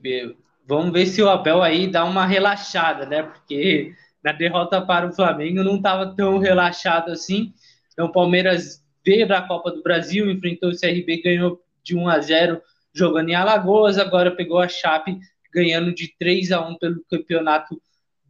vamos 0.68 0.92
ver 0.92 1.06
se 1.06 1.22
o 1.22 1.30
Abel 1.30 1.64
aí 1.64 1.90
dá 1.90 2.04
uma 2.04 2.26
relaxada, 2.26 3.06
né? 3.06 3.24
Porque 3.24 3.96
na 4.22 4.34
derrota 4.34 4.82
para 4.82 5.08
o 5.08 5.14
Flamengo 5.14 5.64
não 5.64 5.78
estava 5.78 6.14
tão 6.14 6.40
relaxado 6.40 7.10
assim. 7.10 7.54
Então 7.94 8.08
o 8.08 8.12
Palmeiras 8.12 8.86
veio 9.08 9.28
da 9.28 9.42
Copa 9.42 9.72
do 9.72 9.82
Brasil, 9.82 10.30
enfrentou 10.30 10.70
o 10.70 10.78
CRB, 10.78 11.22
ganhou 11.24 11.62
de 11.84 11.96
1 11.96 12.10
a 12.10 12.20
0 12.20 12.62
jogando 12.94 13.30
em 13.30 13.36
Alagoas, 13.36 13.98
agora 13.98 14.36
pegou 14.36 14.60
a 14.60 14.68
Chape 14.68 15.18
ganhando 15.54 15.94
de 15.94 16.14
3 16.20 16.52
a 16.52 16.68
1 16.68 16.78
pelo 16.78 17.04
Campeonato 17.10 17.82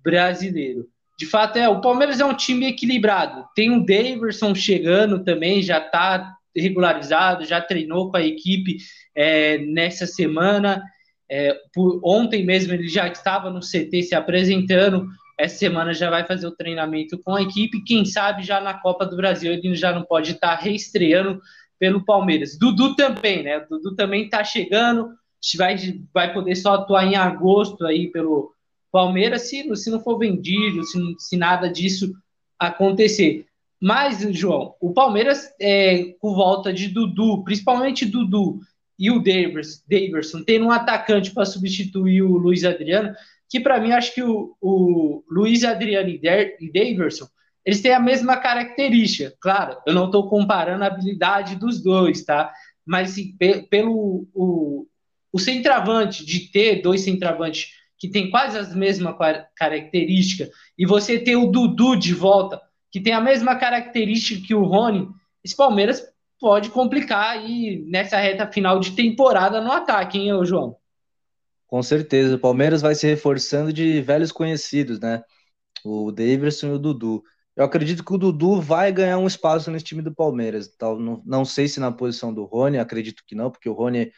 Brasileiro 0.03 0.87
de 1.17 1.25
fato, 1.25 1.57
é, 1.57 1.67
o 1.67 1.81
Palmeiras 1.81 2.19
é 2.19 2.25
um 2.25 2.35
time 2.35 2.67
equilibrado. 2.67 3.43
Tem 3.55 3.71
o 3.71 3.83
Daverson 3.83 4.53
chegando 4.53 5.23
também, 5.23 5.63
já 5.63 5.79
está 5.79 6.35
regularizado, 6.55 7.43
já 7.43 7.59
treinou 7.59 8.11
com 8.11 8.17
a 8.17 8.23
equipe 8.23 8.77
é, 9.15 9.57
nessa 9.57 10.05
semana. 10.05 10.83
É, 11.29 11.57
por, 11.73 11.99
ontem 12.03 12.45
mesmo 12.45 12.71
ele 12.71 12.87
já 12.87 13.07
estava 13.07 13.49
no 13.49 13.61
CT 13.61 14.03
se 14.03 14.15
apresentando. 14.15 15.07
Essa 15.37 15.57
semana 15.57 15.93
já 15.93 16.09
vai 16.09 16.25
fazer 16.25 16.47
o 16.47 16.55
treinamento 16.55 17.17
com 17.19 17.35
a 17.35 17.41
equipe. 17.41 17.83
Quem 17.83 18.05
sabe 18.05 18.43
já 18.43 18.59
na 18.59 18.73
Copa 18.73 19.05
do 19.05 19.15
Brasil 19.15 19.51
ele 19.51 19.75
já 19.75 19.93
não 19.93 20.03
pode 20.03 20.31
estar 20.31 20.55
reestreando 20.55 21.39
pelo 21.79 22.03
Palmeiras. 22.03 22.57
Dudu 22.57 22.95
também, 22.95 23.43
né? 23.43 23.59
Dudu 23.69 23.95
também 23.95 24.25
está 24.25 24.43
chegando, 24.43 25.09
vai, 25.57 25.75
vai 26.13 26.33
poder 26.33 26.55
só 26.55 26.73
atuar 26.73 27.05
em 27.05 27.15
agosto 27.15 27.85
aí 27.85 28.07
pelo, 28.07 28.51
Palmeiras 28.91 29.43
se, 29.43 29.75
se 29.75 29.89
não 29.89 29.99
for 29.99 30.17
vendido, 30.17 30.83
se, 30.83 30.97
se 31.19 31.37
nada 31.37 31.69
disso 31.69 32.13
acontecer. 32.57 33.45
Mas, 33.79 34.19
João, 34.35 34.73
o 34.81 34.91
Palmeiras, 34.91 35.53
é, 35.61 36.15
com 36.19 36.33
volta 36.33 36.73
de 36.73 36.87
Dudu, 36.87 37.43
principalmente 37.43 38.05
Dudu 38.05 38.59
e 38.97 39.11
o 39.11 39.19
Davis, 39.19 39.83
Daverson, 39.87 40.43
tendo 40.43 40.65
um 40.65 40.71
atacante 40.71 41.31
para 41.31 41.45
substituir 41.45 42.23
o 42.23 42.37
Luiz 42.37 42.63
Adriano, 42.63 43.13
que 43.49 43.59
para 43.59 43.79
mim 43.79 43.91
acho 43.91 44.13
que 44.13 44.23
o, 44.23 44.55
o 44.61 45.23
Luiz 45.29 45.63
Adriano 45.63 46.09
e, 46.09 46.19
e 46.59 46.71
Daverson, 46.71 47.27
eles 47.65 47.81
têm 47.81 47.93
a 47.93 47.99
mesma 47.99 48.37
característica. 48.37 49.33
Claro, 49.41 49.77
eu 49.85 49.93
não 49.93 50.05
estou 50.05 50.29
comparando 50.29 50.83
a 50.83 50.87
habilidade 50.87 51.55
dos 51.55 51.81
dois, 51.81 52.23
tá? 52.23 52.53
Mas 52.85 53.11
assim, 53.11 53.35
pelo 53.69 54.27
o, 54.33 54.87
o 55.31 55.39
centroavante, 55.39 56.25
de 56.25 56.51
ter 56.51 56.81
dois 56.81 57.01
centroavantes 57.01 57.71
que 57.97 58.07
tem 58.07 58.29
quase 58.29 58.57
as 58.57 58.75
mesmas 58.75 59.15
características, 59.55 60.49
e 60.77 60.85
você 60.85 61.19
ter 61.19 61.35
o 61.35 61.47
Dudu 61.47 61.95
de 61.95 62.13
volta, 62.13 62.61
que 62.91 63.01
tem 63.01 63.11
a 63.11 63.19
mesma 63.19 63.55
característica 63.55 64.45
que 64.45 64.53
o 64.53 64.63
Rony, 64.63 65.07
esse 65.43 65.55
Palmeiras 65.55 66.03
pode 66.39 66.69
complicar 66.69 67.31
aí 67.31 67.83
nessa 67.87 68.17
reta 68.17 68.47
final 68.51 68.79
de 68.79 68.91
temporada 68.91 69.59
no 69.59 69.71
ataque, 69.71 70.19
hein, 70.19 70.45
João? 70.45 70.77
Com 71.67 71.83
certeza, 71.83 72.35
o 72.35 72.39
Palmeiras 72.39 72.81
vai 72.81 72.95
se 72.95 73.05
reforçando 73.07 73.73
de 73.73 74.01
velhos 74.01 74.31
conhecidos, 74.31 74.99
né? 74.99 75.21
O 75.85 76.11
Davidson 76.11 76.67
e 76.69 76.71
o 76.73 76.79
Dudu. 76.79 77.23
Eu 77.55 77.65
acredito 77.65 78.05
que 78.05 78.13
o 78.13 78.17
Dudu 78.17 78.61
vai 78.61 78.91
ganhar 78.93 79.17
um 79.19 79.27
espaço 79.27 79.71
nesse 79.71 79.85
time 79.85 80.01
do 80.01 80.13
Palmeiras. 80.15 80.71
Não, 80.81 81.23
não 81.25 81.45
sei 81.45 81.67
se 81.67 81.79
na 81.79 81.91
posição 81.91 82.33
do 82.33 82.45
Rony, 82.45 82.79
acredito 82.79 83.23
que 83.27 83.35
não, 83.35 83.51
porque 83.51 83.69
o 83.69 83.73
Rony, 83.73 84.11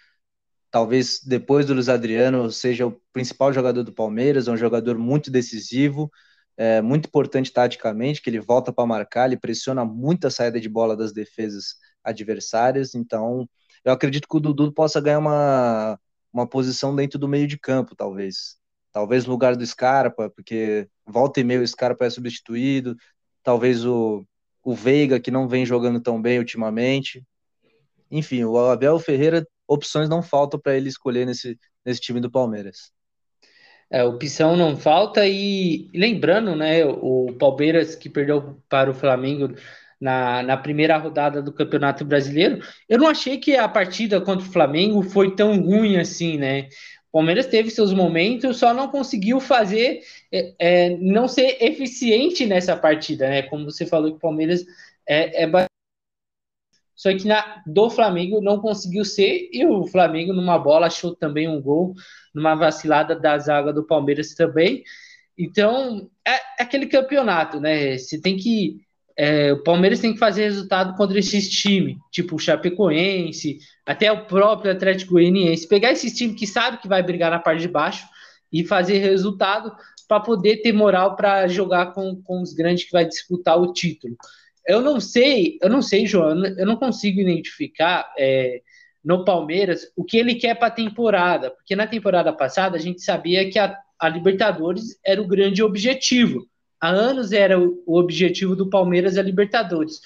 talvez 0.72 1.22
depois 1.26 1.66
do 1.66 1.74
Luiz 1.74 1.90
Adriano, 1.90 2.52
seja 2.52 2.88
o 2.88 3.02
principal 3.14 3.54
jogador 3.54 3.84
do 3.84 3.94
Palmeiras, 3.94 4.48
é 4.48 4.52
um 4.52 4.58
jogador 4.58 4.98
muito 4.98 5.32
decisivo, 5.32 6.12
é, 6.58 6.82
muito 6.82 7.08
importante 7.08 7.52
taticamente, 7.54 8.22
que 8.22 8.30
ele 8.30 8.40
volta 8.40 8.74
para 8.74 8.86
marcar, 8.86 9.28
ele 9.28 9.38
pressiona 9.40 9.86
muito 9.86 10.28
a 10.28 10.32
saída 10.32 10.60
de 10.60 10.70
bola 10.70 10.96
das 10.98 11.14
defesas 11.14 11.76
adversárias. 12.04 12.96
Então, 12.96 13.50
eu 13.86 13.94
acredito 13.94 14.28
que 14.30 14.38
o 14.38 14.40
Dudu 14.40 14.74
possa 14.74 15.02
ganhar 15.02 15.20
uma, 15.20 16.00
uma 16.32 16.48
posição 16.48 16.96
dentro 16.96 17.20
do 17.20 17.28
meio 17.28 17.48
de 17.48 17.58
campo, 17.58 17.96
talvez. 17.96 18.58
Talvez 18.92 19.26
no 19.26 19.32
lugar 19.32 19.56
do 19.56 19.66
Scarpa, 19.66 20.30
porque 20.30 20.88
volta 21.06 21.40
e 21.40 21.44
meio 21.44 21.62
o 21.62 21.68
Scarpa 21.68 22.06
é 22.06 22.10
substituído. 22.10 22.96
Talvez 23.44 23.86
o, 23.86 24.26
o 24.64 24.74
Veiga, 24.74 25.20
que 25.20 25.32
não 25.32 25.48
vem 25.48 25.66
jogando 25.66 26.02
tão 26.02 26.22
bem 26.22 26.40
ultimamente. 26.40 27.24
Enfim, 28.10 28.44
o 28.44 28.58
Abel 28.58 29.00
Ferreira, 29.00 29.48
opções 29.68 30.10
não 30.10 30.24
faltam 30.24 30.60
para 30.60 30.76
ele 30.76 30.90
escolher 30.90 31.26
nesse, 31.26 31.58
nesse 31.86 32.02
time 32.02 32.20
do 32.20 32.32
Palmeiras. 32.32 32.92
É, 33.92 34.04
opção 34.04 34.56
não 34.56 34.78
falta 34.78 35.28
e 35.28 35.90
lembrando, 35.94 36.56
né, 36.56 36.86
o 36.86 37.34
Palmeiras 37.40 37.96
que 37.96 38.08
perdeu 38.08 38.62
para 38.70 38.92
o 38.92 38.94
Flamengo 38.94 39.56
na, 40.00 40.42
na 40.44 40.58
primeira 40.58 40.98
rodada 40.98 41.42
do 41.42 41.52
Campeonato 41.52 42.06
Brasileiro, 42.06 42.62
eu 42.88 42.98
não 42.98 43.08
achei 43.08 43.38
que 43.38 43.56
a 43.56 43.68
partida 43.68 44.22
contra 44.22 44.48
o 44.48 44.52
Flamengo 44.52 45.02
foi 45.02 45.36
tão 45.36 45.60
ruim 45.62 45.98
assim, 45.98 46.38
né? 46.38 46.70
O 47.10 47.18
Palmeiras 47.18 47.48
teve 47.48 47.72
seus 47.72 47.92
momentos, 47.92 48.58
só 48.58 48.74
não 48.74 48.88
conseguiu 48.88 49.40
fazer, 49.40 50.02
é, 50.32 50.54
é, 50.60 50.90
não 50.98 51.28
ser 51.28 51.58
eficiente 51.60 52.46
nessa 52.46 52.78
partida, 52.78 53.28
né? 53.28 53.42
Como 53.44 53.66
você 53.66 53.86
falou 53.86 54.12
que 54.12 54.18
o 54.18 54.22
Palmeiras 54.22 54.64
é, 55.08 55.44
é 55.44 55.48
só 57.00 57.16
que 57.16 57.26
na, 57.26 57.64
do 57.66 57.90
Flamengo 57.90 58.42
não 58.42 58.60
conseguiu 58.60 59.06
ser, 59.06 59.50
e 59.54 59.66
o 59.66 59.88
Flamengo, 59.88 60.34
numa 60.34 60.60
bola, 60.60 60.88
achou 60.88 61.16
também 61.16 61.48
um 61.48 61.62
gol, 61.62 61.94
numa 62.36 62.56
vacilada 62.56 63.18
da 63.18 63.38
zaga 63.38 63.72
do 63.72 63.86
Palmeiras 63.88 64.34
também. 64.34 64.84
Então, 65.38 66.12
é, 66.28 66.34
é 66.34 66.64
aquele 66.64 66.88
campeonato, 66.88 67.60
né? 67.62 67.98
Você 67.98 68.22
tem 68.22 68.36
que 68.36 68.82
é, 69.22 69.52
o 69.52 69.62
Palmeiras 69.62 70.00
tem 70.00 70.14
que 70.14 70.18
fazer 70.18 70.44
resultado 70.44 70.96
contra 70.96 71.20
esses 71.20 71.50
times, 71.50 71.98
tipo 72.10 72.38
o 72.38 72.40
Chapecoense, 72.40 73.60
até 73.86 74.10
o 74.10 74.26
próprio 74.26 74.72
Atlético 74.72 75.12
Goianiense. 75.12 75.68
Pegar 75.68 75.92
esses 75.92 76.14
times 76.18 76.40
que 76.40 76.48
sabe 76.48 76.78
que 76.78 76.88
vai 76.88 77.04
brigar 77.04 77.30
na 77.30 77.38
parte 77.38 77.64
de 77.64 77.68
baixo 77.68 78.08
e 78.50 78.64
fazer 78.64 79.00
resultado 79.00 79.76
para 80.08 80.22
poder 80.22 80.62
ter 80.62 80.72
moral 80.72 81.18
para 81.18 81.50
jogar 81.50 81.88
com, 81.88 82.22
com 82.24 82.42
os 82.42 82.54
grandes 82.54 82.86
que 82.86 82.94
vai 82.94 83.04
disputar 83.04 83.60
o 83.60 83.74
título. 83.74 84.16
Eu 84.66 84.80
não 84.82 85.02
sei, 85.02 85.58
eu 85.62 85.70
não 85.70 85.82
sei, 85.82 86.08
João, 86.08 86.42
eu 86.46 86.66
não 86.66 86.78
consigo 86.78 87.20
identificar 87.20 88.10
é, 88.18 88.62
no 89.04 89.26
Palmeiras 89.26 89.92
o 89.98 90.06
que 90.06 90.16
ele 90.16 90.36
quer 90.36 90.56
para 90.56 90.68
a 90.70 90.72
temporada, 90.72 91.52
porque 91.52 91.76
na 91.76 91.86
temporada 91.86 92.32
passada 92.32 92.78
a 92.78 92.80
gente 92.80 93.02
sabia 93.02 93.50
que 93.50 93.60
a, 93.60 93.78
a 94.00 94.08
Libertadores 94.08 94.98
era 95.04 95.22
o 95.22 95.28
grande 95.28 95.62
objetivo 95.62 96.48
há 96.80 96.90
anos 96.90 97.32
era 97.32 97.60
o, 97.60 97.82
objetivo 97.88 98.56
do 98.56 98.70
Palmeiras 98.70 99.18
a 99.18 99.22
Libertadores. 99.22 100.02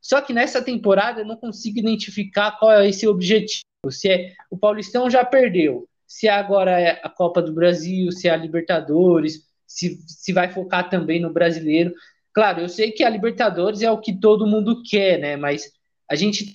Só 0.00 0.20
que 0.20 0.32
nessa 0.32 0.62
temporada 0.62 1.20
eu 1.20 1.26
não 1.26 1.36
consigo 1.36 1.78
identificar 1.78 2.52
qual 2.58 2.72
é 2.72 2.88
esse 2.88 3.06
objetivo. 3.06 3.64
Se 3.90 4.08
é 4.08 4.34
o 4.50 4.56
Paulistão 4.56 5.08
já 5.08 5.24
perdeu, 5.24 5.88
se 6.06 6.28
agora 6.28 6.80
é 6.80 7.00
a 7.02 7.08
Copa 7.08 7.42
do 7.42 7.52
Brasil, 7.52 8.10
se 8.12 8.28
é 8.28 8.30
a 8.30 8.36
Libertadores, 8.36 9.46
se, 9.66 9.98
se 10.06 10.32
vai 10.32 10.52
focar 10.52 10.88
também 10.88 11.20
no 11.20 11.32
brasileiro. 11.32 11.92
Claro, 12.32 12.60
eu 12.60 12.68
sei 12.68 12.92
que 12.92 13.04
a 13.04 13.10
Libertadores 13.10 13.82
é 13.82 13.90
o 13.90 14.00
que 14.00 14.18
todo 14.18 14.46
mundo 14.46 14.82
quer, 14.82 15.18
né? 15.18 15.36
Mas 15.36 15.72
a 16.08 16.14
gente 16.14 16.52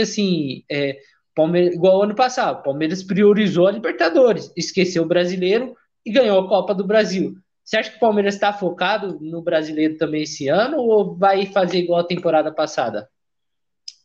assim, 0.00 0.62
é, 0.70 1.00
Palmeiras, 1.34 1.74
igual 1.74 2.02
ano 2.02 2.14
passado, 2.14 2.60
o 2.60 2.62
Palmeiras 2.62 3.02
priorizou 3.02 3.66
a 3.66 3.72
Libertadores, 3.72 4.52
esqueceu 4.56 5.02
o 5.02 5.08
brasileiro 5.08 5.76
e 6.04 6.10
ganhou 6.10 6.40
a 6.40 6.48
Copa 6.48 6.74
do 6.74 6.86
Brasil. 6.86 7.36
Você 7.68 7.76
acha 7.76 7.90
que 7.90 7.98
o 7.98 8.00
Palmeiras 8.00 8.32
está 8.32 8.50
focado 8.50 9.18
no 9.20 9.42
brasileiro 9.42 9.98
também 9.98 10.22
esse 10.22 10.48
ano 10.48 10.78
ou 10.78 11.14
vai 11.14 11.44
fazer 11.44 11.76
igual 11.76 12.00
a 12.00 12.06
temporada 12.06 12.50
passada? 12.50 13.10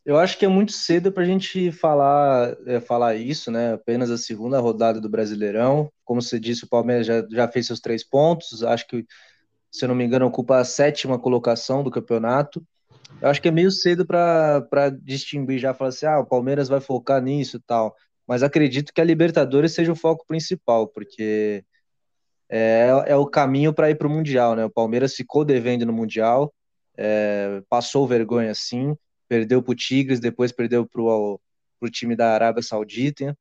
Eu 0.04 0.18
acho 0.18 0.36
que 0.36 0.44
é 0.44 0.48
muito 0.48 0.72
cedo 0.72 1.10
para 1.10 1.22
a 1.22 1.26
gente 1.26 1.72
falar, 1.72 2.54
é, 2.66 2.78
falar 2.78 3.14
isso, 3.14 3.50
né? 3.50 3.72
Apenas 3.72 4.10
a 4.10 4.18
segunda 4.18 4.60
rodada 4.60 5.00
do 5.00 5.08
Brasileirão. 5.08 5.90
Como 6.04 6.20
você 6.20 6.38
disse, 6.38 6.64
o 6.64 6.68
Palmeiras 6.68 7.06
já, 7.06 7.26
já 7.30 7.48
fez 7.48 7.66
seus 7.66 7.80
três 7.80 8.04
pontos. 8.04 8.62
Acho 8.62 8.86
que, 8.86 9.06
se 9.72 9.86
eu 9.86 9.88
não 9.88 9.94
me 9.94 10.04
engano, 10.04 10.26
ocupa 10.26 10.58
a 10.58 10.64
sétima 10.64 11.18
colocação 11.18 11.82
do 11.82 11.90
campeonato. 11.90 12.62
Eu 13.18 13.30
acho 13.30 13.40
que 13.40 13.48
é 13.48 13.50
meio 13.50 13.70
cedo 13.70 14.04
para 14.04 14.90
distinguir 15.02 15.58
já, 15.58 15.72
falar 15.72 15.88
assim, 15.88 16.04
ah, 16.04 16.18
o 16.18 16.26
Palmeiras 16.26 16.68
vai 16.68 16.80
focar 16.82 17.22
nisso 17.22 17.56
e 17.56 17.60
tal. 17.60 17.96
Mas 18.28 18.42
acredito 18.42 18.92
que 18.92 19.00
a 19.00 19.04
Libertadores 19.04 19.72
seja 19.72 19.90
o 19.90 19.96
foco 19.96 20.26
principal, 20.28 20.86
porque 20.86 21.64
é, 22.56 22.86
é 23.08 23.16
o 23.16 23.26
caminho 23.26 23.74
para 23.74 23.90
ir 23.90 23.96
para 23.96 24.06
o 24.06 24.10
Mundial, 24.10 24.54
né? 24.54 24.64
O 24.64 24.70
Palmeiras 24.70 25.16
ficou 25.16 25.44
devendo 25.44 25.84
no 25.84 25.92
Mundial, 25.92 26.54
é, 26.96 27.60
passou 27.68 28.06
vergonha 28.06 28.54
sim, 28.54 28.96
perdeu 29.28 29.60
para 29.60 29.72
o 29.72 29.74
Tigres, 29.74 30.20
depois 30.20 30.52
perdeu 30.52 30.86
para 30.86 31.02
o 31.02 31.40
time 31.90 32.14
da 32.14 32.32
Arábia 32.32 32.62
Saudita 32.62 33.36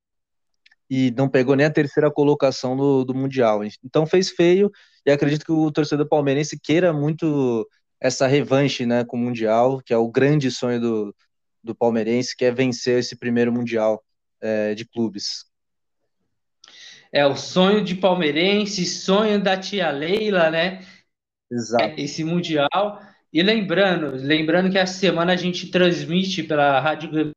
e 0.89 1.11
não 1.11 1.29
pegou 1.29 1.55
nem 1.55 1.67
a 1.67 1.71
terceira 1.71 2.09
colocação 2.09 2.75
do, 2.75 3.05
do 3.05 3.13
Mundial. 3.13 3.61
Então 3.83 4.07
fez 4.07 4.31
feio 4.31 4.71
e 5.05 5.11
acredito 5.11 5.45
que 5.45 5.51
o 5.51 5.71
torcedor 5.71 6.07
palmeirense 6.07 6.59
queira 6.59 6.91
muito 6.91 7.69
essa 8.01 8.25
revanche 8.25 8.83
né, 8.83 9.05
com 9.05 9.15
o 9.15 9.19
Mundial, 9.19 9.79
que 9.85 9.93
é 9.93 9.97
o 9.97 10.09
grande 10.09 10.49
sonho 10.49 10.81
do, 10.81 11.15
do 11.63 11.75
palmeirense, 11.75 12.35
que 12.35 12.45
é 12.45 12.51
vencer 12.51 12.97
esse 12.97 13.15
primeiro 13.15 13.53
Mundial 13.53 14.03
é, 14.41 14.73
de 14.73 14.85
clubes. 14.85 15.45
É 17.13 17.27
o 17.27 17.35
sonho 17.35 17.83
de 17.83 17.93
palmeirense, 17.93 18.87
sonho 18.87 19.39
da 19.39 19.55
tia 19.55 19.91
Leila, 19.91 20.49
né? 20.49 20.83
Exato. 21.51 21.93
Esse 21.95 22.23
Mundial. 22.23 22.99
E 23.31 23.43
lembrando, 23.43 24.15
lembrando 24.15 24.71
que 24.71 24.79
essa 24.79 24.93
semana 24.93 25.33
a 25.33 25.35
gente 25.35 25.69
transmite 25.69 26.41
pela 26.41 26.79
Rádio 26.79 27.31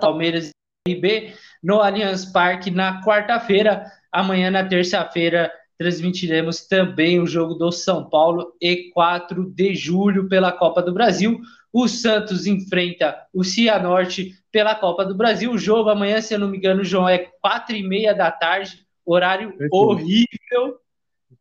Palmeiras 0.00 0.50
RB 0.88 1.32
no 1.62 1.80
Allianz 1.80 2.24
Parque 2.24 2.72
na 2.72 3.02
quarta-feira. 3.02 3.84
Amanhã, 4.10 4.50
na 4.50 4.64
terça-feira, 4.64 5.50
transmitiremos 5.78 6.66
também 6.66 7.20
o 7.20 7.26
jogo 7.26 7.54
do 7.54 7.70
São 7.70 8.08
Paulo 8.08 8.52
e 8.60 8.90
4 8.92 9.48
de 9.54 9.74
julho 9.74 10.28
pela 10.28 10.50
Copa 10.50 10.82
do 10.82 10.92
Brasil. 10.92 11.40
O 11.72 11.88
Santos 11.88 12.46
enfrenta 12.46 13.16
o 13.32 13.44
Cianorte 13.44 14.32
pela 14.50 14.74
Copa 14.74 15.04
do 15.04 15.16
Brasil. 15.16 15.52
O 15.52 15.58
jogo 15.58 15.88
amanhã, 15.88 16.20
se 16.20 16.34
eu 16.34 16.38
não 16.38 16.48
me 16.48 16.58
engano, 16.58 16.84
João, 16.84 17.08
é 17.08 17.30
quatro 17.40 17.74
e 17.74 17.82
meia 17.82 18.12
da 18.12 18.30
tarde 18.30 18.83
horário 19.04 19.50
Perfeito. 19.50 19.74
horrível. 19.74 20.78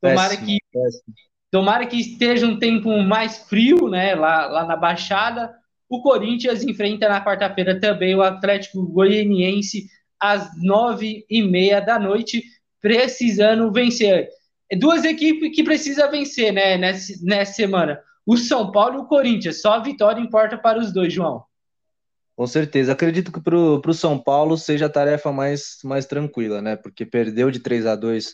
Tomara 0.01 0.29
péssimo, 0.29 0.45
que 0.47 0.57
péssimo. 0.73 1.15
tomara 1.51 1.85
que 1.85 1.99
esteja 1.99 2.45
um 2.45 2.59
tempo 2.59 2.89
mais 3.01 3.37
frio, 3.47 3.89
né, 3.89 4.15
lá, 4.15 4.47
lá 4.47 4.65
na 4.65 4.75
Baixada. 4.75 5.53
O 5.89 6.01
Corinthians 6.01 6.63
enfrenta 6.63 7.07
na 7.07 7.23
quarta-feira 7.23 7.79
também 7.79 8.15
o 8.15 8.23
Atlético 8.23 8.85
Goianiense 8.87 9.87
às 10.19 10.49
nove 10.61 11.25
e 11.29 11.41
meia 11.43 11.79
da 11.79 11.99
noite, 11.99 12.43
precisando 12.81 13.71
vencer. 13.71 14.29
Duas 14.79 15.03
equipes 15.03 15.55
que 15.55 15.63
precisam 15.63 16.09
vencer, 16.09 16.51
né, 16.51 16.77
nessa, 16.77 17.13
nessa 17.23 17.53
semana. 17.53 17.99
O 18.25 18.37
São 18.37 18.71
Paulo 18.71 18.95
e 18.95 19.01
o 19.01 19.05
Corinthians. 19.05 19.61
Só 19.61 19.73
a 19.73 19.79
vitória 19.79 20.21
importa 20.21 20.57
para 20.57 20.79
os 20.79 20.91
dois, 20.91 21.13
João. 21.13 21.43
Com 22.35 22.47
certeza. 22.47 22.93
Acredito 22.93 23.31
que 23.31 23.39
para 23.39 23.55
o 23.55 23.93
São 23.93 24.17
Paulo 24.17 24.57
seja 24.57 24.87
a 24.87 24.89
tarefa 24.89 25.31
mais, 25.31 25.77
mais 25.83 26.05
tranquila, 26.05 26.61
né? 26.61 26.75
Porque 26.75 27.05
perdeu 27.05 27.51
de 27.51 27.59
3 27.59 27.85
a 27.85 27.95
2 27.95 28.33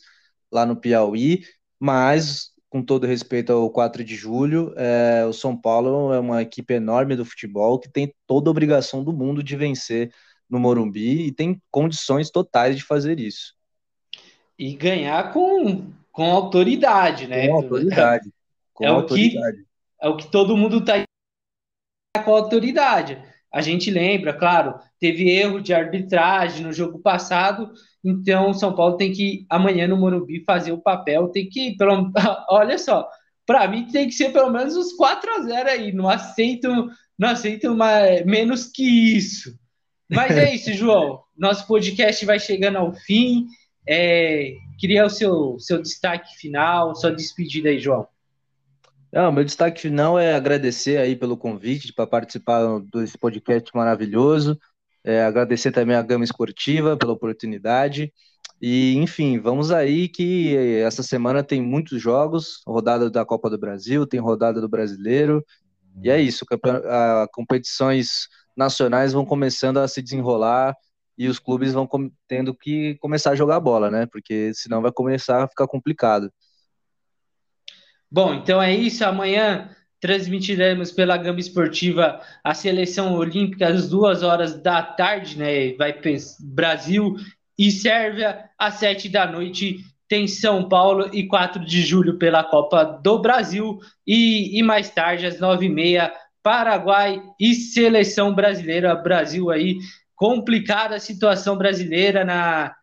lá 0.52 0.66
no 0.66 0.76
Piauí, 0.76 1.44
mas, 1.80 2.52
com 2.70 2.82
todo 2.82 3.06
respeito 3.06 3.52
ao 3.52 3.70
4 3.70 4.04
de 4.04 4.16
julho, 4.16 4.74
é, 4.78 5.26
o 5.26 5.34
São 5.34 5.56
Paulo 5.56 6.14
é 6.14 6.20
uma 6.20 6.42
equipe 6.42 6.74
enorme 6.74 7.16
do 7.16 7.26
futebol 7.26 7.78
que 7.78 7.90
tem 7.90 8.14
toda 8.26 8.50
a 8.50 8.52
obrigação 8.52 9.04
do 9.04 9.12
mundo 9.12 9.44
de 9.44 9.56
vencer 9.56 10.12
no 10.50 10.60
Morumbi 10.60 11.28
e 11.28 11.32
tem 11.32 11.62
condições 11.70 12.32
totais 12.32 12.78
de 12.78 12.84
fazer 12.84 13.20
isso. 13.20 13.54
E 14.58 14.74
ganhar 14.74 15.32
com, 15.32 15.92
com 16.12 16.32
autoridade, 16.32 17.28
né? 17.28 17.48
Com 17.48 17.56
autoridade. 17.56 18.34
Com 18.74 18.86
é, 18.86 18.88
autoridade. 18.88 19.58
O 19.58 19.62
que, 19.62 19.68
é 20.02 20.08
o 20.10 20.18
que 20.18 20.32
todo 20.32 20.58
mundo 20.58 20.80
está 20.80 21.04
com 22.24 22.34
autoridade. 22.34 23.22
A 23.52 23.62
gente 23.62 23.90
lembra, 23.90 24.34
claro, 24.34 24.76
teve 25.00 25.30
erro 25.30 25.60
de 25.60 25.74
arbitragem 25.74 26.64
no 26.64 26.72
jogo 26.72 27.00
passado, 27.00 27.72
então 28.04 28.52
o 28.52 28.54
São 28.54 28.76
Paulo 28.76 28.96
tem 28.96 29.12
que 29.12 29.46
amanhã 29.50 29.88
no 29.88 29.98
Morumbi 29.98 30.44
fazer 30.46 30.72
o 30.72 30.82
papel, 30.82 31.30
tem 31.30 31.50
que, 31.50 31.76
pelo, 31.76 32.12
olha 32.50 32.78
só, 32.78 33.10
para 33.46 33.68
mim 33.68 33.88
tem 33.88 34.08
que 34.08 34.14
ser 34.14 34.32
pelo 34.32 34.52
menos 34.52 34.76
uns 34.76 34.94
4 34.94 35.32
a 35.32 35.40
0 35.42 35.70
aí, 35.70 35.92
não 35.92 36.08
aceito, 36.08 36.70
não 37.18 37.30
aceito 37.30 37.76
mais, 37.76 38.24
menos 38.24 38.66
que 38.66 39.18
isso. 39.18 39.58
Mas 40.10 40.38
é 40.38 40.54
isso, 40.54 40.72
João. 40.74 41.22
Nosso 41.38 41.66
podcast 41.68 42.24
vai 42.26 42.40
chegando 42.40 42.78
ao 42.78 42.94
fim. 42.94 43.46
É, 43.88 44.54
queria 44.78 45.06
o 45.06 45.10
seu, 45.10 45.58
seu 45.60 45.82
destaque 45.82 46.36
final, 46.38 46.96
sua 46.96 47.12
despedida 47.12 47.70
aí, 47.70 47.80
João. 47.80 48.08
Não, 49.12 49.32
meu 49.32 49.44
destaque 49.44 49.82
final 49.82 50.20
é 50.20 50.36
agradecer 50.36 50.98
aí 50.98 51.16
pelo 51.16 51.36
convite 51.36 51.92
para 51.92 52.06
participar 52.06 52.80
desse 52.94 53.18
podcast 53.18 53.72
maravilhoso. 53.74 54.60
É, 55.04 55.24
agradecer 55.24 55.72
também 55.72 55.96
a 55.96 56.02
Gama 56.02 56.24
Esportiva 56.24 56.96
pela 56.96 57.14
oportunidade. 57.14 58.14
E, 58.62 58.96
enfim, 58.98 59.40
vamos 59.40 59.72
aí 59.72 60.08
que 60.08 60.56
essa 60.84 61.02
semana 61.02 61.44
tem 61.44 61.62
muitos 61.62 62.00
jogos, 62.02 62.62
rodada 62.68 63.10
da 63.10 63.26
Copa 63.26 63.50
do 63.50 63.58
Brasil, 63.58 64.06
tem 64.06 64.20
rodada 64.20 64.62
do 64.62 64.70
Brasileiro. 64.70 65.44
E 66.04 66.10
é 66.10 66.22
isso, 66.22 66.46
a, 66.86 67.28
competições 67.34 68.28
nacionais 68.56 69.14
vão 69.14 69.26
começando 69.26 69.78
a 69.78 69.88
se 69.88 70.02
desenrolar 70.04 70.76
e 71.18 71.28
os 71.28 71.40
clubes 71.40 71.74
vão 71.74 71.88
tendo 72.28 72.54
que 72.54 72.96
começar 73.02 73.32
a 73.32 73.36
jogar 73.36 73.60
bola, 73.60 73.90
né? 73.90 74.06
Porque 74.06 74.54
senão 74.54 74.82
vai 74.82 74.92
começar 74.92 75.44
a 75.44 75.48
ficar 75.48 75.68
complicado. 75.68 76.32
Bom, 78.12 78.34
então 78.34 78.62
é 78.62 78.74
isso. 78.74 79.06
Amanhã 79.06 79.70
transmitiremos 80.00 80.92
pela 80.92 81.18
Gama 81.18 81.40
Esportiva 81.40 82.22
a 82.44 82.54
seleção 82.54 83.14
olímpica 83.14 83.68
às 83.68 83.90
duas 83.90 84.24
horas 84.24 84.62
da 84.62 84.82
tarde, 84.82 85.38
né? 85.38 85.74
Vai 85.74 85.94
Brasil 86.40 87.16
e 87.58 87.72
Sérvia 87.72 88.46
às 88.58 88.76
sete 88.76 89.10
da 89.10 89.30
noite. 89.30 89.80
Tem 90.08 90.28
São 90.28 90.68
Paulo 90.68 91.10
e 91.14 91.28
4 91.28 91.64
de 91.64 91.84
julho 91.84 92.18
pela 92.18 92.44
Copa 92.44 92.84
do 92.84 93.20
Brasil. 93.20 93.80
E, 94.08 94.58
e 94.58 94.64
mais 94.64 94.90
tarde, 94.90 95.28
às 95.28 95.40
nove 95.40 95.68
e 95.68 95.70
meia, 95.70 96.12
Paraguai 96.42 97.22
e 97.40 97.54
seleção 97.54 98.34
brasileira. 98.34 98.96
Brasil 98.96 99.52
aí, 99.52 99.78
complicada 100.16 100.96
a 100.96 101.00
situação 101.00 101.58
brasileira 101.58 102.26
na 102.26 102.74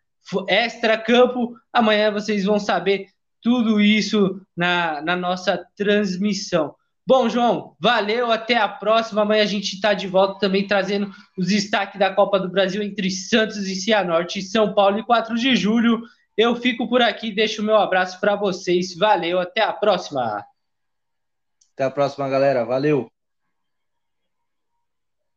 extra-campo. 0.49 1.57
Amanhã 1.73 2.13
vocês 2.13 2.45
vão 2.45 2.61
saber 2.61 3.09
tudo 3.47 3.81
isso 3.81 4.41
na, 4.57 5.01
na 5.03 5.15
nossa 5.15 5.65
transmissão. 5.77 6.75
Bom, 7.07 7.29
João, 7.29 7.77
valeu, 7.79 8.33
até 8.33 8.57
a 8.57 8.67
próxima. 8.67 9.23
Amanhã 9.23 9.45
a 9.45 9.47
gente 9.47 9.75
está 9.75 9.95
de 9.95 10.09
volta 10.09 10.41
também 10.41 10.67
trazendo 10.67 11.13
os 11.39 11.47
destaques 11.47 11.97
da 11.97 12.13
Copa 12.13 12.41
do 12.41 12.49
Brasil 12.49 12.83
entre 12.83 13.09
Santos 13.09 13.69
e 13.69 13.77
Cianorte, 13.77 14.43
São 14.43 14.75
Paulo 14.75 14.99
e 14.99 15.05
4 15.05 15.37
de 15.37 15.55
julho. 15.55 16.03
Eu 16.37 16.57
fico 16.57 16.89
por 16.89 17.01
aqui, 17.01 17.31
deixo 17.31 17.63
o 17.63 17.65
meu 17.65 17.77
abraço 17.77 18.19
para 18.19 18.35
vocês. 18.35 18.97
Valeu, 18.97 19.39
até 19.39 19.63
a 19.63 19.73
próxima. 19.73 20.45
Até 21.73 21.85
a 21.85 21.91
próxima, 21.91 22.29
galera. 22.29 22.65
Valeu. 22.65 23.16